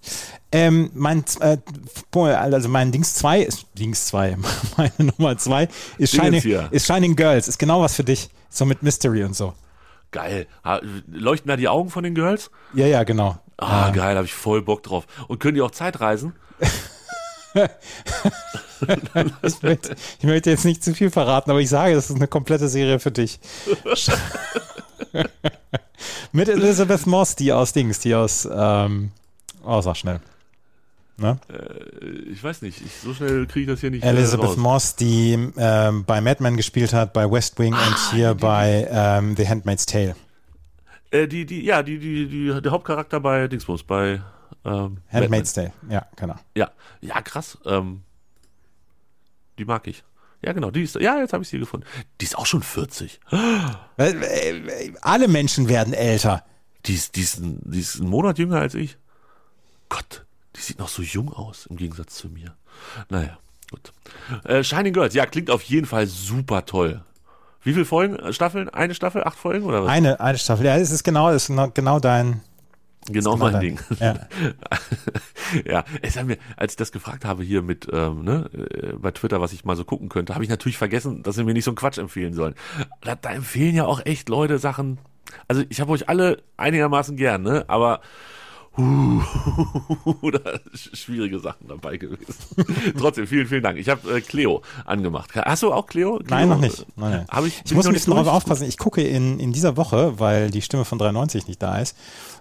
[0.50, 1.58] ähm, mein, äh,
[2.12, 4.36] also mein Dings 2 ist, Dings 2,
[4.76, 7.46] meine Nummer 2 ist Shining, ist Shining Girls.
[7.48, 8.30] Ist genau was für dich.
[8.48, 9.54] So mit Mystery und so.
[10.10, 10.48] geil.
[11.06, 12.50] Leuchten da die Augen von den Girls?
[12.74, 13.38] Ja, ja, genau.
[13.58, 15.06] Ah, geil, habe ich voll Bock drauf.
[15.28, 16.32] Und können die auch Zeit reisen?
[19.42, 22.28] Ich möchte, ich möchte jetzt nicht zu viel verraten, aber ich sage, das ist eine
[22.28, 23.38] komplette Serie für dich.
[26.32, 29.10] Mit Elizabeth Moss, die aus Dings, die aus, ähm,
[29.64, 30.20] oh, sag schnell.
[31.18, 31.38] Ne?
[32.32, 34.56] Ich weiß nicht, ich, so schnell kriege ich das hier nicht äh, Elizabeth.
[34.56, 38.88] Moss, die ähm, bei Mad Men gespielt hat, bei West Wing Ah, und hier bei
[38.90, 40.16] ähm, The Handmaid's Tale.
[41.10, 44.22] Äh, die, die, ja, die, die, die, der Hauptcharakter bei Dingsbums, bei
[44.64, 46.34] ähm, Handmaid's Tale, ja, genau.
[46.34, 46.38] Batman.
[46.54, 46.70] Ja,
[47.00, 47.58] ja, krass.
[47.64, 48.02] Ähm,
[49.58, 50.04] die mag ich.
[50.42, 51.86] Ja, genau, die ist, ja, jetzt habe ich sie gefunden.
[52.20, 53.20] Die ist auch schon 40.
[53.98, 56.44] Äh, äh, Alle Menschen werden älter.
[56.86, 58.96] Die ist, die, ist die ist einen Monat jünger als ich.
[59.90, 60.24] Gott,
[60.56, 62.56] die sieht noch so jung aus im Gegensatz zu mir.
[63.10, 63.38] Naja,
[63.70, 63.92] gut.
[64.44, 67.04] Äh, Shining Girls, ja, klingt auf jeden Fall super toll.
[67.62, 68.70] Wie viele Folgen, äh, Staffeln?
[68.70, 69.90] Eine Staffel, acht Folgen oder was?
[69.90, 70.64] Eine, eine Staffel.
[70.64, 72.40] Ja, es ist genau, es ist genau dein.
[73.12, 73.80] Genau mein Ding.
[73.98, 74.14] Ja.
[75.66, 79.10] ja, es hat mir, als ich das gefragt habe hier mit, ähm, ne, äh, bei
[79.10, 81.64] Twitter, was ich mal so gucken könnte, habe ich natürlich vergessen, dass sie mir nicht
[81.64, 82.54] so einen Quatsch empfehlen sollen.
[83.02, 84.98] Da, da empfehlen ja auch echt Leute Sachen.
[85.48, 88.00] Also ich habe euch alle einigermaßen gern, ne, aber
[88.78, 89.20] uh,
[90.32, 90.38] da
[90.74, 92.34] sch- schwierige Sachen dabei gewesen.
[92.98, 93.78] Trotzdem, vielen, vielen Dank.
[93.78, 95.34] Ich habe äh, Cleo angemacht.
[95.34, 96.16] Hast du auch Cleo?
[96.18, 96.28] Cleo?
[96.30, 96.86] Nein, noch nicht.
[96.96, 97.26] Nein, nein.
[97.28, 98.34] Hab ich, Ich muss ein bisschen drauf durch?
[98.34, 98.66] aufpassen.
[98.68, 101.96] Ich gucke in, in dieser Woche, weil die Stimme von 93 nicht da ist,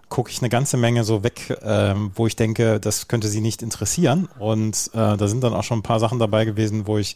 [0.10, 3.62] gucke ich eine ganze Menge so weg, ähm, wo ich denke, das könnte sie nicht
[3.62, 4.28] interessieren.
[4.40, 7.16] Und äh, da sind dann auch schon ein paar Sachen dabei gewesen, wo ich,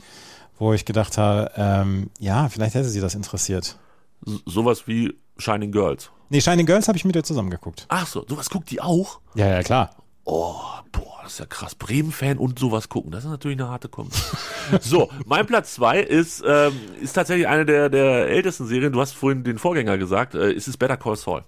[0.59, 3.77] wo ich gedacht habe, ähm, ja, vielleicht hätte sie das interessiert.
[4.23, 6.11] So- Sowas wie Shining Girls.
[6.29, 7.85] Nee, Shining Girls habe ich mit ihr zusammen geguckt.
[7.89, 9.19] Ach so, sowas guckt die auch?
[9.35, 9.95] Ja, ja, klar.
[10.25, 10.55] Oh,
[10.91, 11.75] boah, das ist ja krass.
[11.75, 14.15] Bremen-Fan und sowas gucken, das ist natürlich eine harte Kombi.
[14.81, 18.93] so, mein Platz zwei ist, ähm, ist tatsächlich eine der, der ältesten Serien.
[18.93, 21.43] Du hast vorhin den Vorgänger gesagt, äh, es ist Better Call Saul.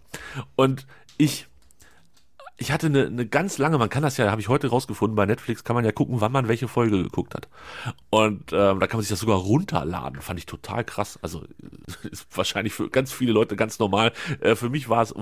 [0.58, 0.86] Und
[1.18, 1.48] ich,
[2.58, 5.26] ich hatte eine, eine ganz lange, man kann das ja, habe ich heute rausgefunden, bei
[5.26, 7.50] Netflix kann man ja gucken, wann man welche Folge geguckt hat.
[8.10, 10.22] Und ähm, da kann man sich das sogar runterladen.
[10.22, 11.20] Fand ich total krass.
[11.22, 11.44] Also
[12.12, 14.14] ist wahrscheinlich für ganz viele Leute ganz normal.
[14.40, 15.14] Äh, für mich war es,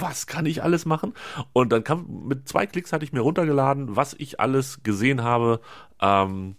[0.00, 1.14] was kann ich alles machen?
[1.52, 5.60] Und dann kam mit zwei Klicks hatte ich mir runtergeladen, was ich alles gesehen habe.
[6.00, 6.56] Ähm,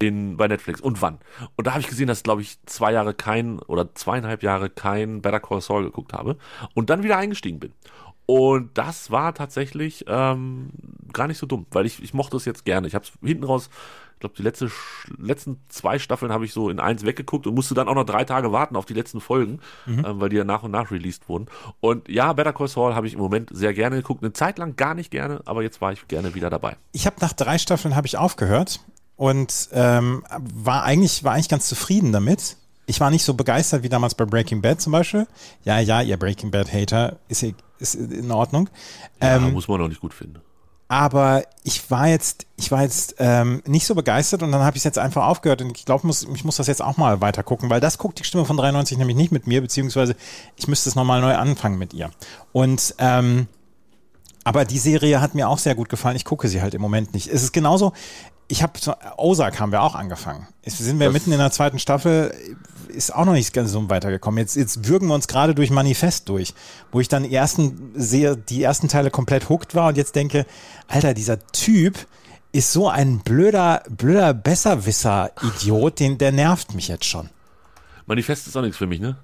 [0.00, 1.18] in, bei Netflix und wann.
[1.56, 5.22] Und da habe ich gesehen, dass, glaube ich, zwei Jahre kein oder zweieinhalb Jahre kein
[5.22, 6.36] Better Call Saul geguckt habe
[6.74, 7.72] und dann wieder eingestiegen bin.
[8.26, 10.70] Und das war tatsächlich ähm,
[11.12, 12.86] gar nicht so dumm, weil ich, ich mochte es jetzt gerne.
[12.86, 13.70] Ich habe es hinten raus,
[14.14, 14.70] ich glaube, die letzte,
[15.18, 18.24] letzten zwei Staffeln habe ich so in eins weggeguckt und musste dann auch noch drei
[18.24, 21.46] Tage warten auf die letzten Folgen, ähm, weil die ja nach und nach released wurden.
[21.80, 24.22] Und ja, Better Call Saul habe ich im Moment sehr gerne geguckt.
[24.22, 26.76] Eine Zeit lang gar nicht gerne, aber jetzt war ich gerne wieder dabei.
[26.92, 28.80] Ich habe nach drei Staffeln habe ich aufgehört
[29.20, 32.56] und ähm, war eigentlich war eigentlich ganz zufrieden damit.
[32.86, 35.26] Ich war nicht so begeistert wie damals bei Breaking Bad zum Beispiel.
[35.62, 37.44] Ja, ja, ihr Breaking Bad Hater ist,
[37.78, 38.70] ist in Ordnung.
[39.20, 40.40] Ja, Ähm, muss man auch nicht gut finden.
[40.88, 44.80] aber ich war jetzt, ich war jetzt ähm, nicht so begeistert und dann habe ich
[44.80, 47.42] es jetzt einfach aufgehört und ich glaube, muss, ich muss das jetzt auch mal weiter
[47.42, 50.16] gucken, weil das guckt die Stimme von 93 nämlich nicht mit mir, beziehungsweise
[50.56, 52.10] ich müsste es nochmal neu anfangen mit ihr.
[52.52, 53.48] Und ähm,
[54.44, 56.16] aber die Serie hat mir auch sehr gut gefallen.
[56.16, 57.26] Ich gucke sie halt im Moment nicht.
[57.26, 57.92] Es ist genauso.
[58.52, 60.48] Ich habe so, Ozark haben wir auch angefangen.
[60.64, 62.34] Jetzt sind wir Das- mitten in der zweiten Staffel,
[62.88, 64.38] ist auch noch nicht ganz so weitergekommen.
[64.38, 66.52] Jetzt, jetzt würgen wir uns gerade durch Manifest durch,
[66.90, 70.46] wo ich dann die ersten sehe, die ersten Teile komplett hooked war und jetzt denke,
[70.88, 71.94] Alter, dieser Typ
[72.50, 77.30] ist so ein blöder, blöder Besserwisser-Idiot, den, der nervt mich jetzt schon.
[78.06, 79.16] Manifest ist auch nichts für mich, ne?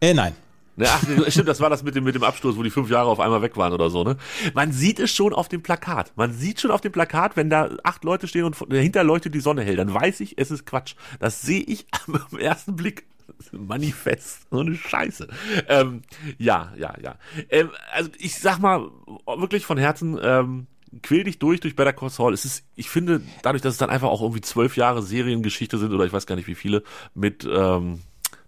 [0.00, 0.34] Äh, nein.
[0.76, 3.08] Ne, ach, stimmt, das war das mit dem, mit dem Absturz, wo die fünf Jahre
[3.08, 4.16] auf einmal weg waren oder so, ne?
[4.54, 6.12] Man sieht es schon auf dem Plakat.
[6.16, 9.40] Man sieht schon auf dem Plakat, wenn da acht Leute stehen und dahinter leuchtet die
[9.40, 10.94] Sonne hell, dann weiß ich, es ist Quatsch.
[11.18, 13.06] Das sehe ich am ersten Blick.
[13.52, 15.26] Manifest, so eine Scheiße.
[15.68, 16.02] Ähm,
[16.38, 17.16] ja, ja, ja.
[17.50, 18.88] Ähm, also ich sag mal
[19.26, 20.66] wirklich von Herzen, ähm,
[21.02, 22.32] quäl dich durch durch Better Call Saul.
[22.32, 25.92] Es ist, ich finde, dadurch, dass es dann einfach auch irgendwie zwölf Jahre Seriengeschichte sind
[25.92, 26.82] oder ich weiß gar nicht wie viele
[27.14, 28.00] mit ähm,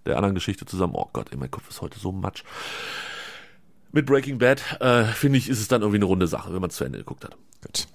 [0.09, 0.95] der anderen Geschichte zusammen.
[0.97, 2.43] Oh Gott, ey, mein Kopf ist heute so matsch.
[3.93, 6.71] Mit Breaking Bad, äh, finde ich, ist es dann irgendwie eine runde Sache, wenn man
[6.71, 7.37] es zu Ende geguckt hat.
[7.63, 7.87] Gut.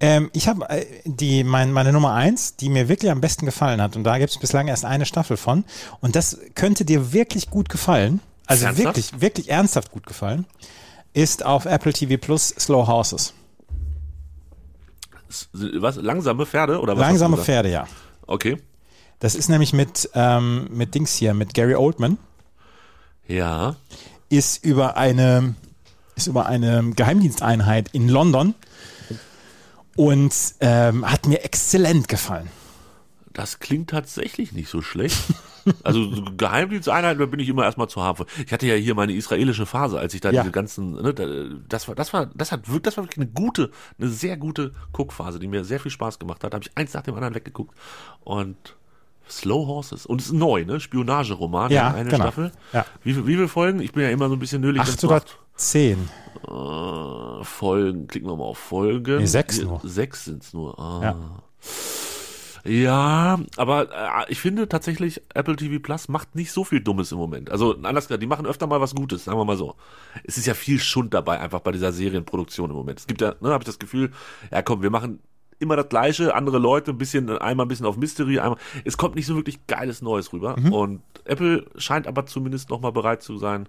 [0.00, 3.80] Ähm, ich habe äh, die mein, meine Nummer eins, die mir wirklich am besten gefallen
[3.80, 5.64] hat, und da gibt es bislang erst eine Staffel von.
[6.00, 8.20] Und das könnte dir wirklich gut gefallen.
[8.46, 8.96] Also Ernsthaft?
[8.96, 10.46] wirklich, wirklich ernsthaft gut gefallen.
[11.12, 13.34] Ist auf Apple TV Plus Slow Horses.
[15.52, 15.96] Was?
[15.96, 17.00] Langsame Pferde oder was?
[17.00, 17.36] Langsame?
[17.36, 17.86] Pferde, ja.
[18.26, 18.56] Okay.
[19.20, 22.18] Das ist nämlich mit, ähm, mit Dings hier, mit Gary Oldman.
[23.26, 23.76] Ja.
[24.30, 25.54] ist über eine
[26.16, 28.54] ist über eine Geheimdiensteinheit in London
[29.96, 32.48] und ähm, hat mir exzellent gefallen.
[33.32, 35.18] Das klingt tatsächlich nicht so schlecht.
[35.84, 38.24] Also so Geheimdiensteinheiten, da bin ich immer erstmal zu haben.
[38.46, 40.40] Ich hatte ja hier meine israelische Phase, als ich da Ja.
[40.40, 41.26] diese ganzen, ne, da-
[41.68, 44.72] das war, das war, das hat wirklich, das war wirklich eine gute, eine sehr gute
[44.94, 46.54] Guckphase, die mir sehr viel Spaß gemacht hat.
[46.54, 47.76] Da habe ich eins nach dem anderen weggeguckt
[48.24, 48.56] und
[49.28, 50.80] Slow Horses und es ist neu, ne?
[50.80, 52.24] Spionageroman, Ja, eine genau.
[52.24, 52.52] Staffel.
[52.72, 52.84] Ja.
[53.02, 53.80] Wie, viel- wie viele Folgen?
[53.80, 54.80] Ich bin ja immer so ein bisschen nölig.
[54.82, 55.22] Acht oder
[55.56, 56.08] zehn.
[56.46, 59.18] Äh, Folgen, klicken wir mal auf Folgen.
[59.18, 59.80] Nee, sechs nur.
[59.84, 60.78] Sechs sind's nur.
[60.78, 61.00] Ah.
[61.02, 61.16] Ja.
[62.64, 67.18] Ja, aber äh, ich finde tatsächlich, Apple TV Plus macht nicht so viel Dummes im
[67.18, 67.50] Moment.
[67.50, 69.74] Also anders gesagt, die machen öfter mal was Gutes, sagen wir mal so.
[70.24, 72.98] Es ist ja viel Schund dabei, einfach bei dieser Serienproduktion im Moment.
[72.98, 74.10] Es gibt ja, ne, habe ich das Gefühl,
[74.50, 75.20] ja komm, wir machen
[75.58, 78.58] immer das Gleiche, andere Leute, ein bisschen, einmal ein bisschen auf Mystery, einmal.
[78.84, 80.56] Es kommt nicht so wirklich geiles Neues rüber.
[80.70, 83.68] Und Apple scheint aber zumindest nochmal bereit zu sein,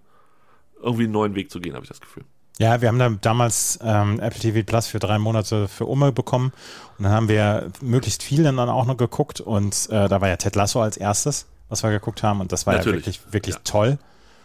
[0.82, 2.24] irgendwie einen neuen Weg zu gehen, habe ich das Gefühl.
[2.60, 6.52] Ja, wir haben da damals ähm, Apple TV Plus für drei Monate für Umme bekommen
[6.98, 10.36] und dann haben wir möglichst viel dann auch noch geguckt und äh, da war ja
[10.36, 13.06] Ted Lasso als erstes, was wir geguckt haben und das war Natürlich.
[13.06, 13.62] ja wirklich, wirklich Ja.
[13.64, 13.98] toll.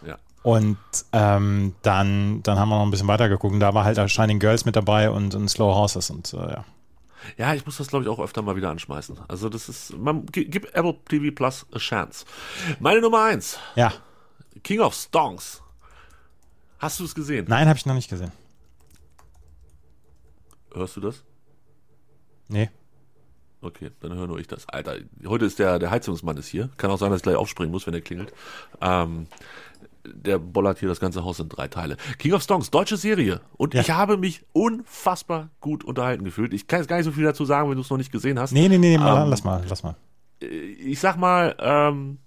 [0.07, 0.15] Ja.
[0.43, 0.77] Und
[1.11, 4.07] ähm, dann, dann haben wir noch ein bisschen weiter geguckt und da war halt auch
[4.07, 6.65] Shining Girls mit dabei und, und Slow Horses und äh, ja.
[7.37, 9.19] Ja, ich muss das, glaube ich, auch öfter mal wieder anschmeißen.
[9.27, 12.25] Also das ist, man gi- gib Apple TV Plus a chance.
[12.79, 13.93] Meine Nummer eins, Ja,
[14.63, 15.61] King of Stonks.
[16.79, 17.45] Hast du es gesehen?
[17.47, 18.31] nein, habe ich noch nicht gesehen.
[20.73, 21.23] Hörst du das?
[22.47, 22.69] Nee.
[23.61, 24.67] Okay, dann höre nur ich das.
[24.69, 26.69] Alter, heute ist der, der Heizungsmann ist hier.
[26.77, 28.31] Kann auch sein, dass ich gleich aufspringen muss, wenn er klingelt.
[28.81, 29.27] Ähm,
[30.13, 31.97] der bollert hier das ganze Haus in drei Teile.
[32.19, 33.41] King of Stonks, deutsche Serie.
[33.57, 33.81] Und Ja.
[33.81, 36.53] ich habe mich unfassbar gut unterhalten gefühlt.
[36.53, 38.39] Ich kann jetzt gar nicht so viel dazu sagen, wenn du es noch nicht gesehen
[38.39, 38.51] hast.
[38.51, 39.95] Nee, nee, nee, nee mal, Ähm, lass mal, lass mal.
[40.39, 42.19] ich sag mal, ähm,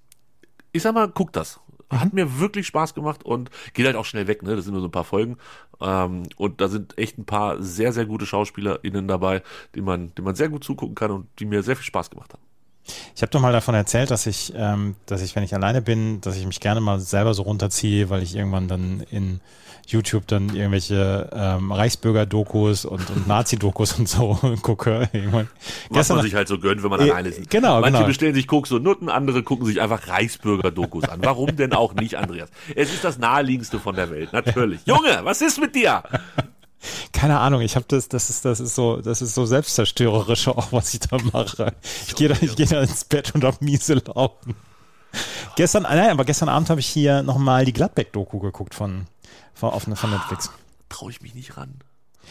[0.72, 1.60] ich sag mal, guck das.
[1.90, 4.54] Hat mir wirklich Spaß gemacht und geht halt auch schnell weg, ne?
[4.54, 5.38] Das sind nur so ein paar Folgen.
[5.80, 9.42] Ähm, und da sind echt ein paar sehr, sehr gute SchauspielerInnen dabei,
[9.74, 12.34] die man, die man sehr gut zugucken kann und die mir sehr viel Spaß gemacht
[12.34, 12.42] haben.
[13.14, 16.20] Ich habe doch mal davon erzählt, dass ich, ähm, dass ich, wenn ich alleine bin,
[16.20, 19.40] dass ich mich gerne mal selber so runterziehe, weil ich irgendwann dann in
[19.86, 25.08] YouTube dann irgendwelche ähm, Reichsbürger-Dokus und, und Nazi-Dokus und so gucke.
[25.12, 25.48] Irgendwann.
[25.88, 27.48] Was man sich halt so gönnt, wenn man Ja, alleine ist.
[27.48, 28.06] genau, Manche genau.
[28.06, 31.20] bestellen sich Koks und Nutten, andere gucken sich einfach Reichsbürger-Dokus an.
[31.22, 32.50] Warum denn auch nicht, Andreas?
[32.76, 34.80] Es ist das naheliegendste von der Welt, natürlich.
[34.84, 36.02] Junge, was ist mit dir?
[37.12, 40.72] Keine Ahnung, ich habe das, das ist, das ist so, das ist so selbstzerstörerisch auch,
[40.72, 41.74] was ich da mache.
[42.06, 44.54] Ich gehe da, ich gehe da ins Bett und hab miese Laufen.
[45.56, 49.06] Gestern, ah, nein, aber gestern Abend habe ich hier nochmal die Gladbeck-Doku geguckt von,
[49.54, 50.50] von, auf, von Netflix.
[50.88, 51.80] Traue ich mich nicht ran.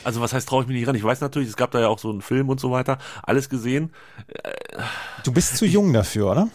[0.03, 0.95] Also was heißt traue ich mich nicht ran?
[0.95, 2.99] Ich weiß natürlich, es gab da ja auch so einen Film und so weiter.
[3.23, 3.91] Alles gesehen.
[5.23, 6.49] Du bist zu jung dafür, oder?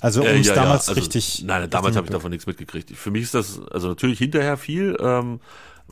[0.00, 1.42] Also um Äh, ja, damals ja, also, richtig.
[1.44, 2.90] Nein, damals habe ich davon nichts mitgekriegt.
[2.90, 4.96] Für mich ist das, also natürlich hinterher viel.
[5.00, 5.40] Ähm,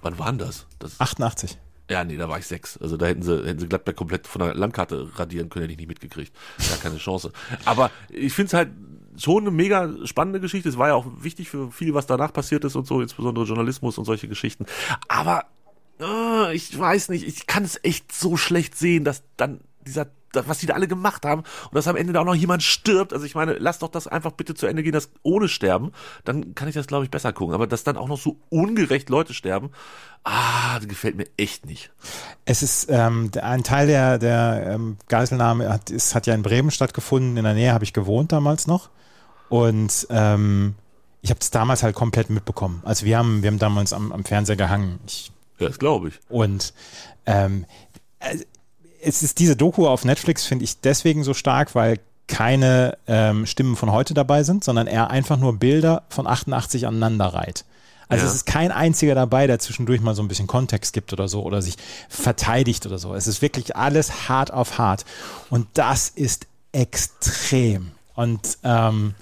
[0.03, 0.67] wann waren das?
[0.79, 1.59] das 88.
[1.91, 2.77] ja, nee, da war ich sechs.
[2.79, 5.79] Also da hätten sie, hätten sie Gladbeck komplett von der Landkarte radieren können, hätte ich
[5.79, 6.33] nicht mitgekriegt.
[6.69, 7.33] Gar keine Chance.
[7.65, 8.71] Aber ich finde es halt
[9.17, 10.69] schon eine mega spannende Geschichte.
[10.69, 13.99] Es war ja auch wichtig für viel, was danach passiert ist und so, insbesondere Journalismus
[13.99, 14.67] und solche Geschichten.
[15.09, 15.45] Aber
[16.01, 20.09] äh, ich weiß nicht, ich kann es echt so schlecht sehen, dass dann dieser
[20.47, 23.13] was die da alle gemacht haben und dass am Ende da auch noch jemand stirbt.
[23.13, 25.93] Also ich meine, lass doch das einfach bitte zu Ende gehen, das ohne Sterben.
[26.25, 27.55] Dann kann ich das, glaube ich, besser gucken.
[27.55, 29.71] Aber dass dann auch noch so ungerecht Leute sterben,
[30.25, 31.91] ah, das gefällt mir echt nicht.
[32.45, 36.71] Es ist ähm, ein Teil der, der ähm, Geiselnahme hat, ist, hat ja in Bremen
[36.71, 37.37] stattgefunden.
[37.37, 38.91] In der Nähe habe ich gewohnt damals noch.
[39.49, 40.75] Und ähm,
[41.21, 42.83] ich habe es damals halt komplett mitbekommen.
[42.85, 44.99] Also wir haben, wir haben damals am, am Fernseher gehangen.
[45.07, 46.21] Ich, Ja, das glaube ich.
[46.29, 46.75] und
[47.27, 47.65] ähm,
[48.19, 48.39] äh,
[49.05, 53.77] es ist diese Doku auf Netflix, finde ich deswegen so stark, weil keine ähm, Stimmen
[53.77, 57.65] von heute dabei sind, sondern er einfach nur Bilder von 88 aneinander reiht.
[58.09, 58.31] Also Ja.
[58.31, 61.43] es ist kein einziger dabei, der zwischendurch mal so ein bisschen Kontext gibt oder so
[61.43, 61.77] oder sich
[62.09, 63.15] verteidigt oder so.
[63.15, 65.05] Es ist wirklich alles hart auf hart.
[65.51, 67.93] Und das ist extrem.
[68.15, 69.15] Und ähm,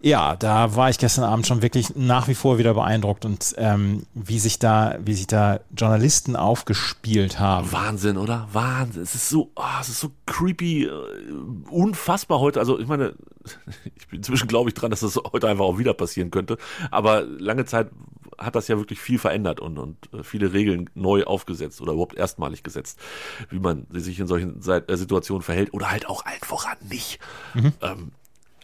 [0.00, 4.06] ja, da war ich gestern Abend schon wirklich nach wie vor wieder beeindruckt und ähm,
[4.14, 7.72] wie sich da, wie sich da Journalisten aufgespielt haben.
[7.72, 8.46] Wahnsinn, oder?
[8.52, 9.02] Wahnsinn.
[9.02, 10.90] Es ist so, ah, es ist so creepy, äh,
[11.70, 12.60] unfassbar heute.
[12.60, 13.14] Also ich meine,
[13.96, 16.58] ich bin inzwischen glaube ich dran, dass das heute einfach auch wieder passieren könnte.
[16.90, 17.90] Aber lange Zeit
[18.38, 22.16] hat das ja wirklich viel verändert und, und äh, viele Regeln neu aufgesetzt oder überhaupt
[22.16, 22.98] erstmalig gesetzt,
[23.48, 27.18] wie man sich in solchen äh, Situationen verhält oder halt auch allen voran nicht.
[27.80, 28.12] Ähm,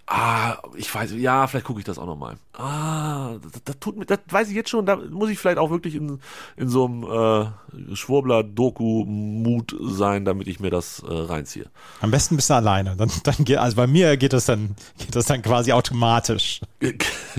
[0.07, 2.37] Ah, ich weiß, ja, vielleicht gucke ich das auch nochmal.
[2.55, 5.71] Ah, das, das tut mir, das weiß ich jetzt schon, da muss ich vielleicht auch
[5.71, 6.19] wirklich in,
[6.57, 11.67] in so einem äh, Schwurbler-Doku-Mut sein, damit ich mir das äh, reinziehe.
[12.01, 12.97] Am besten bist du alleine.
[12.97, 16.61] Dann, dann geht, also bei mir geht das dann, geht das dann quasi automatisch.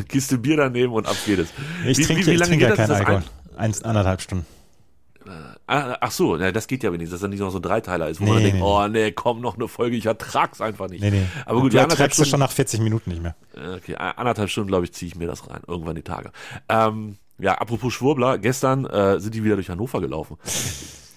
[0.08, 1.50] Kiste Bier daneben und ab geht es.
[1.86, 3.24] Ich Wie- trinke, wie, wie ich lange trinke geht ja keinen Alkohol.
[3.58, 4.46] Eins, anderthalb Stunden.
[5.68, 8.10] Ah, ach so, ja, das geht ja wenigstens, dass dann nicht noch so ein Dreiteiler
[8.10, 8.66] ist, wo Nee, man nee, denkt, nee.
[8.66, 11.02] oh nee, komm, noch eine Folge, ich ertrag's einfach nicht.
[11.02, 11.26] Nee, nee.
[11.46, 13.36] Aber gut, du du Stunden, schon nach 40 Minuten nicht mehr.
[13.78, 15.62] Okay, anderthalb Stunden, glaube ich, ziehe ich mir das rein.
[15.68, 16.32] Irgendwann die Tage.
[16.70, 20.38] Ähm, ja, apropos Schwurbler, gestern äh, sind die wieder durch Hannover gelaufen.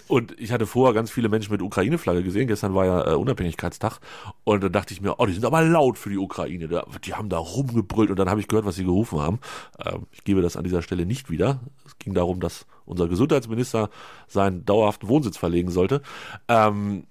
[0.08, 2.46] Und ich hatte vorher ganz viele Menschen mit Ukraine-Flagge gesehen.
[2.46, 3.98] Gestern war ja äh, Unabhängigkeitstag.
[4.44, 6.68] Und dann dachte ich mir, oh, die sind aber laut für die Ukraine.
[6.68, 9.40] Da, die haben da rumgebrüllt und dann habe ich gehört, was sie gerufen haben.
[9.84, 11.60] Ähm, ich gebe das an dieser Stelle nicht wieder.
[11.84, 13.90] Es ging darum, dass unser Gesundheitsminister
[14.27, 16.03] seinen dauerhaften Wohnsitz verlegen sollte.
[16.49, 17.05] Ähm,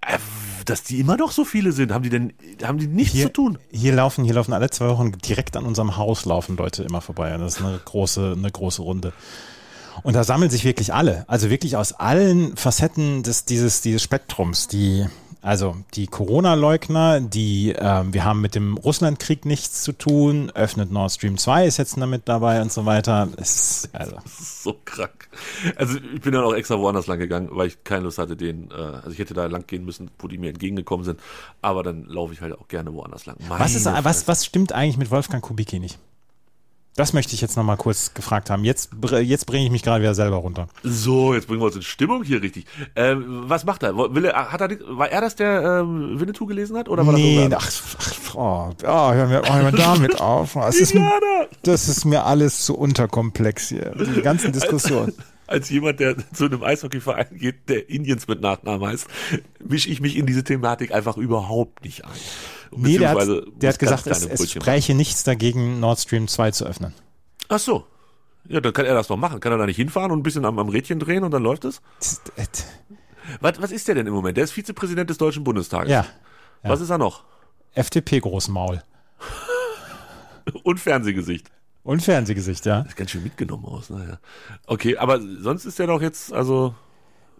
[0.00, 0.18] äh,
[0.64, 3.32] dass die immer noch so viele sind, haben die denn, haben die nichts Hier, zu
[3.32, 3.58] tun?
[3.70, 7.36] hier laufen, hier laufen alle zwei Wochen direkt an unserem Haus laufen Leute immer vorbei.
[7.36, 9.12] Das ist eine große, eine große Runde.
[10.02, 14.68] Und da sammeln sich wirklich alle, also wirklich aus allen Facetten des, dieses, dieses Spektrums,
[14.68, 15.06] die,
[15.42, 21.10] also die Corona-Leugner, die, ähm, wir haben mit dem Russlandkrieg nichts zu tun, öffnet Nord
[21.10, 23.28] Stream 2 ist jetzt damit dabei und so weiter.
[23.36, 25.28] Es ist, also, so krank.
[25.74, 28.70] Also ich bin dann auch extra woanders lang gegangen, weil ich keine Lust hatte, den,
[28.70, 31.18] äh, also ich hätte da lang gehen müssen, wo die mir entgegengekommen sind,
[31.60, 33.36] aber dann laufe ich halt auch gerne woanders lang.
[33.48, 35.98] was ist, was, was stimmt eigentlich mit Wolfgang Kubicki nicht?
[36.94, 38.64] Das möchte ich jetzt nochmal kurz gefragt haben.
[38.64, 38.90] Jetzt,
[39.22, 40.68] jetzt bringe ich mich gerade wieder selber runter.
[40.82, 42.66] So, jetzt bringen wir uns in Stimmung hier richtig.
[42.96, 43.96] Ähm, was macht er?
[43.96, 44.68] Will er, hat er?
[44.86, 48.34] War er das, der ähm, Winnetou gelesen hat, oder war das Nee, irgendwer ach, ach
[48.34, 50.52] oh, oh, hör mir, oh, hör mir damit auf.
[50.52, 50.94] Das ist,
[51.62, 53.94] das ist mir alles zu unterkomplex hier.
[53.96, 55.14] Die ganzen Diskussionen.
[55.52, 59.06] Als jemand, der zu einem Eishockeyverein geht, der Indiens mit Nachnamen heißt,
[59.64, 62.10] mische ich mich in diese Thematik einfach überhaupt nicht ein.
[62.74, 66.50] Nee, der hat, der hat gesagt, es, es Brötchen spräche nichts dagegen, Nord Stream 2
[66.52, 66.92] zu öffnen.
[66.92, 67.02] machen.
[67.48, 67.84] Ach so.
[68.48, 69.40] Ja, dann kann er das doch machen.
[69.40, 71.64] Kann er da nicht hinfahren und ein bisschen am, am Rädchen drehen und dann läuft
[71.64, 71.80] es?
[72.00, 72.66] Das-
[73.40, 74.36] Was, was ist der denn im Moment?
[74.36, 75.90] Der ist Vizepräsident des Deutschen Bundestages.
[75.90, 76.06] Ja,
[76.62, 77.24] Was ist er noch?
[77.74, 78.82] FDP Großmaul.
[80.64, 81.50] Und Fernsehgesicht.
[81.84, 82.82] Und Fernsehgesicht, ja.
[82.82, 84.18] Ist ganz schön mitgenommen aus, naja.
[84.66, 86.74] Okay, aber sonst ist der doch jetzt, also.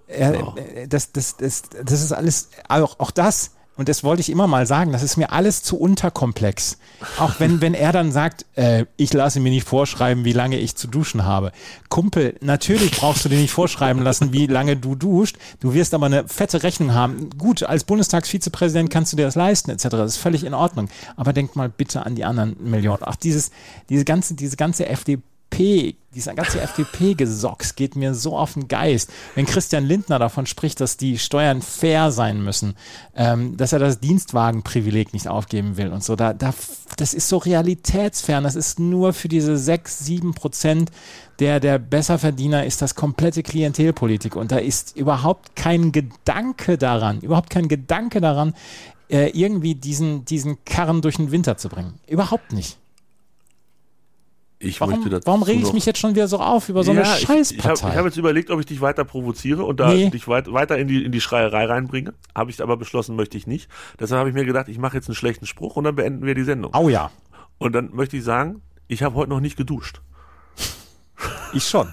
[0.09, 4.29] Er, äh, das, das, das, das ist alles, auch, auch das, und das wollte ich
[4.29, 6.77] immer mal sagen, das ist mir alles zu unterkomplex.
[7.19, 10.77] Auch wenn, wenn er dann sagt, äh, ich lasse mir nicht vorschreiben, wie lange ich
[10.77, 11.53] zu duschen habe.
[11.89, 15.37] Kumpel, natürlich brauchst du dir nicht vorschreiben lassen, wie lange du duscht.
[15.61, 17.31] Du wirst aber eine fette Rechnung haben.
[17.39, 19.89] Gut, als Bundestagsvizepräsident kannst du dir das leisten, etc.
[19.89, 20.89] Das ist völlig in Ordnung.
[21.17, 23.03] Aber denk mal bitte an die anderen Millionen.
[23.03, 23.53] Ach, dieses,
[23.89, 25.23] diese ganze, diese ganze FDP
[25.59, 29.11] dieser ganze FDP-Gesocks geht mir so auf den Geist.
[29.35, 32.75] Wenn Christian Lindner davon spricht, dass die Steuern fair sein müssen,
[33.17, 36.53] ähm, dass er das Dienstwagenprivileg nicht aufgeben will und so, da, da,
[36.97, 38.45] das ist so realitätsfern.
[38.45, 40.91] Das ist nur für diese sechs, sieben Prozent
[41.39, 47.51] der, der Besserverdiener ist das komplette Klientelpolitik und da ist überhaupt kein Gedanke daran, überhaupt
[47.51, 48.55] kein Gedanke daran,
[49.09, 51.95] äh, irgendwie diesen, diesen Karren durch den Winter zu bringen.
[52.07, 52.79] Überhaupt nicht.
[54.65, 56.93] Ich Warum, möchte dazu warum rege ich mich jetzt schon wieder so auf über so
[56.93, 57.97] eine ja, ich, ich habe Scheißpartei?
[57.97, 60.11] hab jetzt überlegt, ob ich dich weiter provoziere und da Nee.
[60.11, 62.15] dich weit, weiter in die, in die Schreierei reinbringe.
[62.35, 63.69] Habe ich aber beschlossen, möchte ich nicht.
[63.99, 66.35] Deshalb habe ich mir gedacht, ich mache jetzt einen schlechten Spruch und dann beenden wir
[66.37, 66.73] die Sendung.
[66.75, 67.11] Au ja,
[67.59, 70.01] Und dann möchte ich sagen, ich habe heute noch nicht geduscht.
[71.53, 71.93] ich schon.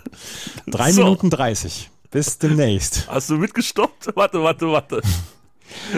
[0.68, 1.04] Drei So.
[1.04, 1.90] Minuten dreißig.
[2.12, 3.08] Bis demnächst.
[3.10, 4.10] Hast du mitgestoppt?
[4.16, 5.02] Warte, warte, warte.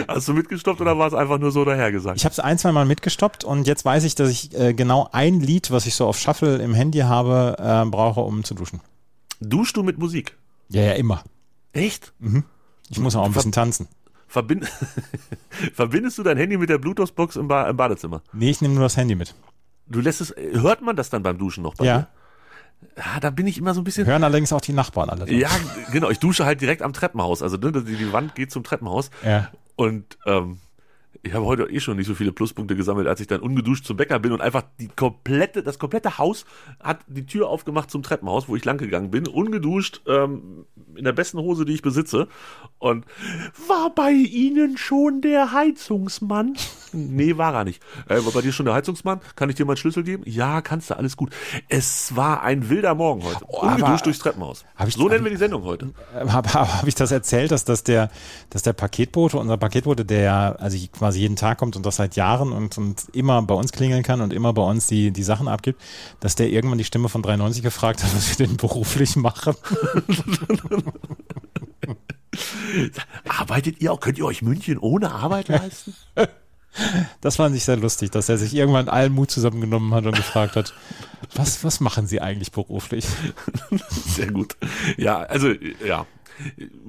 [0.08, 2.16] Hast du mitgestoppt oder war es einfach nur so dahergesagt?
[2.16, 5.08] Ich habe es ein, zwei Mal mitgestoppt und jetzt weiß ich, dass ich äh, genau
[5.12, 8.80] ein Lied, was ich so auf Shuffle im Handy habe, äh, brauche, um zu duschen.
[9.40, 10.36] Duschst du mit Musik?
[10.68, 11.22] Ja, ja, immer.
[11.72, 12.12] Echt?
[12.90, 13.88] Ich muss auch ein bisschen tanzen.
[14.28, 14.66] Verbind
[15.74, 18.22] Verbindest du dein Handy mit der Bluetooth-Box im, ba im Badezimmer?
[18.32, 19.34] Nee, ich nehme nur das Handy mit.
[19.86, 21.98] Du lässt es, hört man das dann beim Duschen noch bei Ja.
[21.98, 22.08] dir?
[22.96, 24.06] Ja, da bin ich immer so ein bisschen.
[24.06, 25.30] Hören allerdings auch die Nachbarn alle.
[25.32, 25.48] Ja,
[25.92, 26.10] genau.
[26.10, 27.40] Ich dusche halt direkt am Treppenhaus.
[27.42, 29.10] Also ne, die, die Wand geht zum Treppenhaus.
[29.24, 29.50] Ja.
[29.76, 30.60] Und ähm,
[31.24, 33.96] ich habe heute eh schon nicht so viele Pluspunkte gesammelt, als ich dann ungeduscht zum
[33.96, 36.44] Bäcker bin und einfach die komplette, das komplette Haus
[36.80, 40.66] hat die Tür aufgemacht zum Treppenhaus, wo ich lang gegangen bin, ungeduscht, ähm,
[40.96, 42.26] in der besten Hose, die ich besitze.
[42.78, 43.04] Und
[43.68, 46.54] war bei Ihnen schon der Heizungsmann?
[46.94, 47.82] Nee, war er nicht.
[48.06, 49.20] Äh, war bei dir schon der Heizungsmann?
[49.34, 50.24] Kann ich dir mal einen Schlüssel geben?
[50.26, 51.32] Ja, kannst du, alles gut.
[51.70, 53.38] Es war ein wilder Morgen heute.
[53.48, 54.66] Oh, ungeduscht durchs Treppenhaus.
[54.86, 55.94] Ich- so nennen wir die Sendung heute.
[56.14, 58.10] Habe hab, hab ich das erzählt, dass, dass, der,
[58.50, 62.52] dass der Paketbote, unser Paketbote, der also quasi jeden Tag kommt und das seit Jahren
[62.52, 65.80] und, und immer bei uns klingeln kann und immer bei uns die, die Sachen abgibt,
[66.20, 69.54] dass der irgendwann die Stimme von 93 gefragt hat, was wir denn beruflich machen.
[73.28, 74.00] Arbeitet ihr auch?
[74.00, 75.94] Könnt ihr euch München ohne Arbeit leisten?
[77.20, 80.56] Das fand ich sehr lustig, dass er sich irgendwann allen Mut zusammengenommen hat und gefragt
[80.56, 80.72] hat,
[81.34, 83.06] was, was machen Sie eigentlich beruflich?
[83.90, 84.56] Sehr gut.
[84.96, 85.50] Ja, also,
[85.86, 86.06] ja.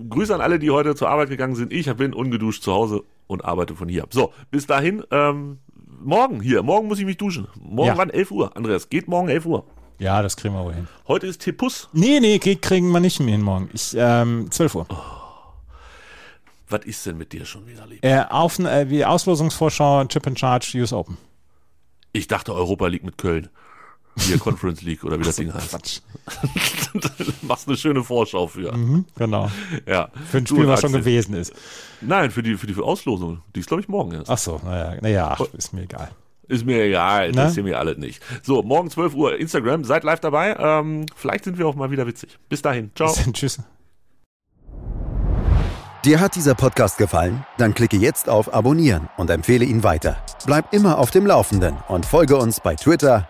[0.09, 1.71] Grüße an alle, die heute zur Arbeit gegangen sind.
[1.73, 4.05] Ich bin ungeduscht zu Hause und arbeite von hier.
[4.11, 5.59] So, bis dahin, ähm,
[6.01, 6.63] morgen hier.
[6.63, 7.47] Morgen muss ich mich duschen.
[7.59, 7.97] Morgen Ja.
[7.97, 8.09] wann?
[8.09, 8.55] 11 Uhr.
[8.55, 9.65] Andreas, geht morgen 11 Uhr.
[9.99, 10.87] Ja, das kriegen wir wohl hin.
[11.07, 11.87] Heute ist Tepus.
[11.93, 13.69] Nee, nee, krieg- kriegen wir nicht mehr hin morgen.
[13.73, 14.87] Ich, ähm, 12 Uhr.
[16.69, 18.03] Was ist denn mit dir schon wieder, lieb?
[18.03, 21.17] Äh, auf, äh, wie Auslosungsvorschau, Chip and Charge, US Open.
[22.13, 23.49] Ich dachte Europa League mit Köln.
[24.17, 25.71] Hier Conference League oder wie das Ding heißt.
[25.71, 25.99] Quatsch.
[27.41, 28.71] Machst eine schöne Vorschau für.
[28.75, 29.49] Mhm, genau.
[29.87, 30.09] Ja.
[30.29, 31.51] Für ein Du Spiel, was schon gewesen ist.
[32.01, 33.41] Nein, für die, für die Auslosung.
[33.55, 34.29] Die ist, glaube ich, morgen erst.
[34.29, 36.11] Ach so, naja, naja, ist mir egal.
[36.47, 37.27] Ist mir egal, Ne?
[37.29, 38.21] interessiert mir alles nicht.
[38.43, 40.55] So, morgen 12 Uhr Instagram, seid live dabei.
[40.59, 42.37] Ähm, vielleicht sind wir auch mal wieder witzig.
[42.49, 43.13] Bis dahin, ciao.
[43.31, 43.59] Tschüss.
[46.05, 47.45] Dir hat dieser Podcast gefallen?
[47.57, 50.17] Dann klicke jetzt auf Abonnieren und empfehle ihn weiter.
[50.45, 53.29] Bleib immer auf dem Laufenden und folge uns bei Twitter,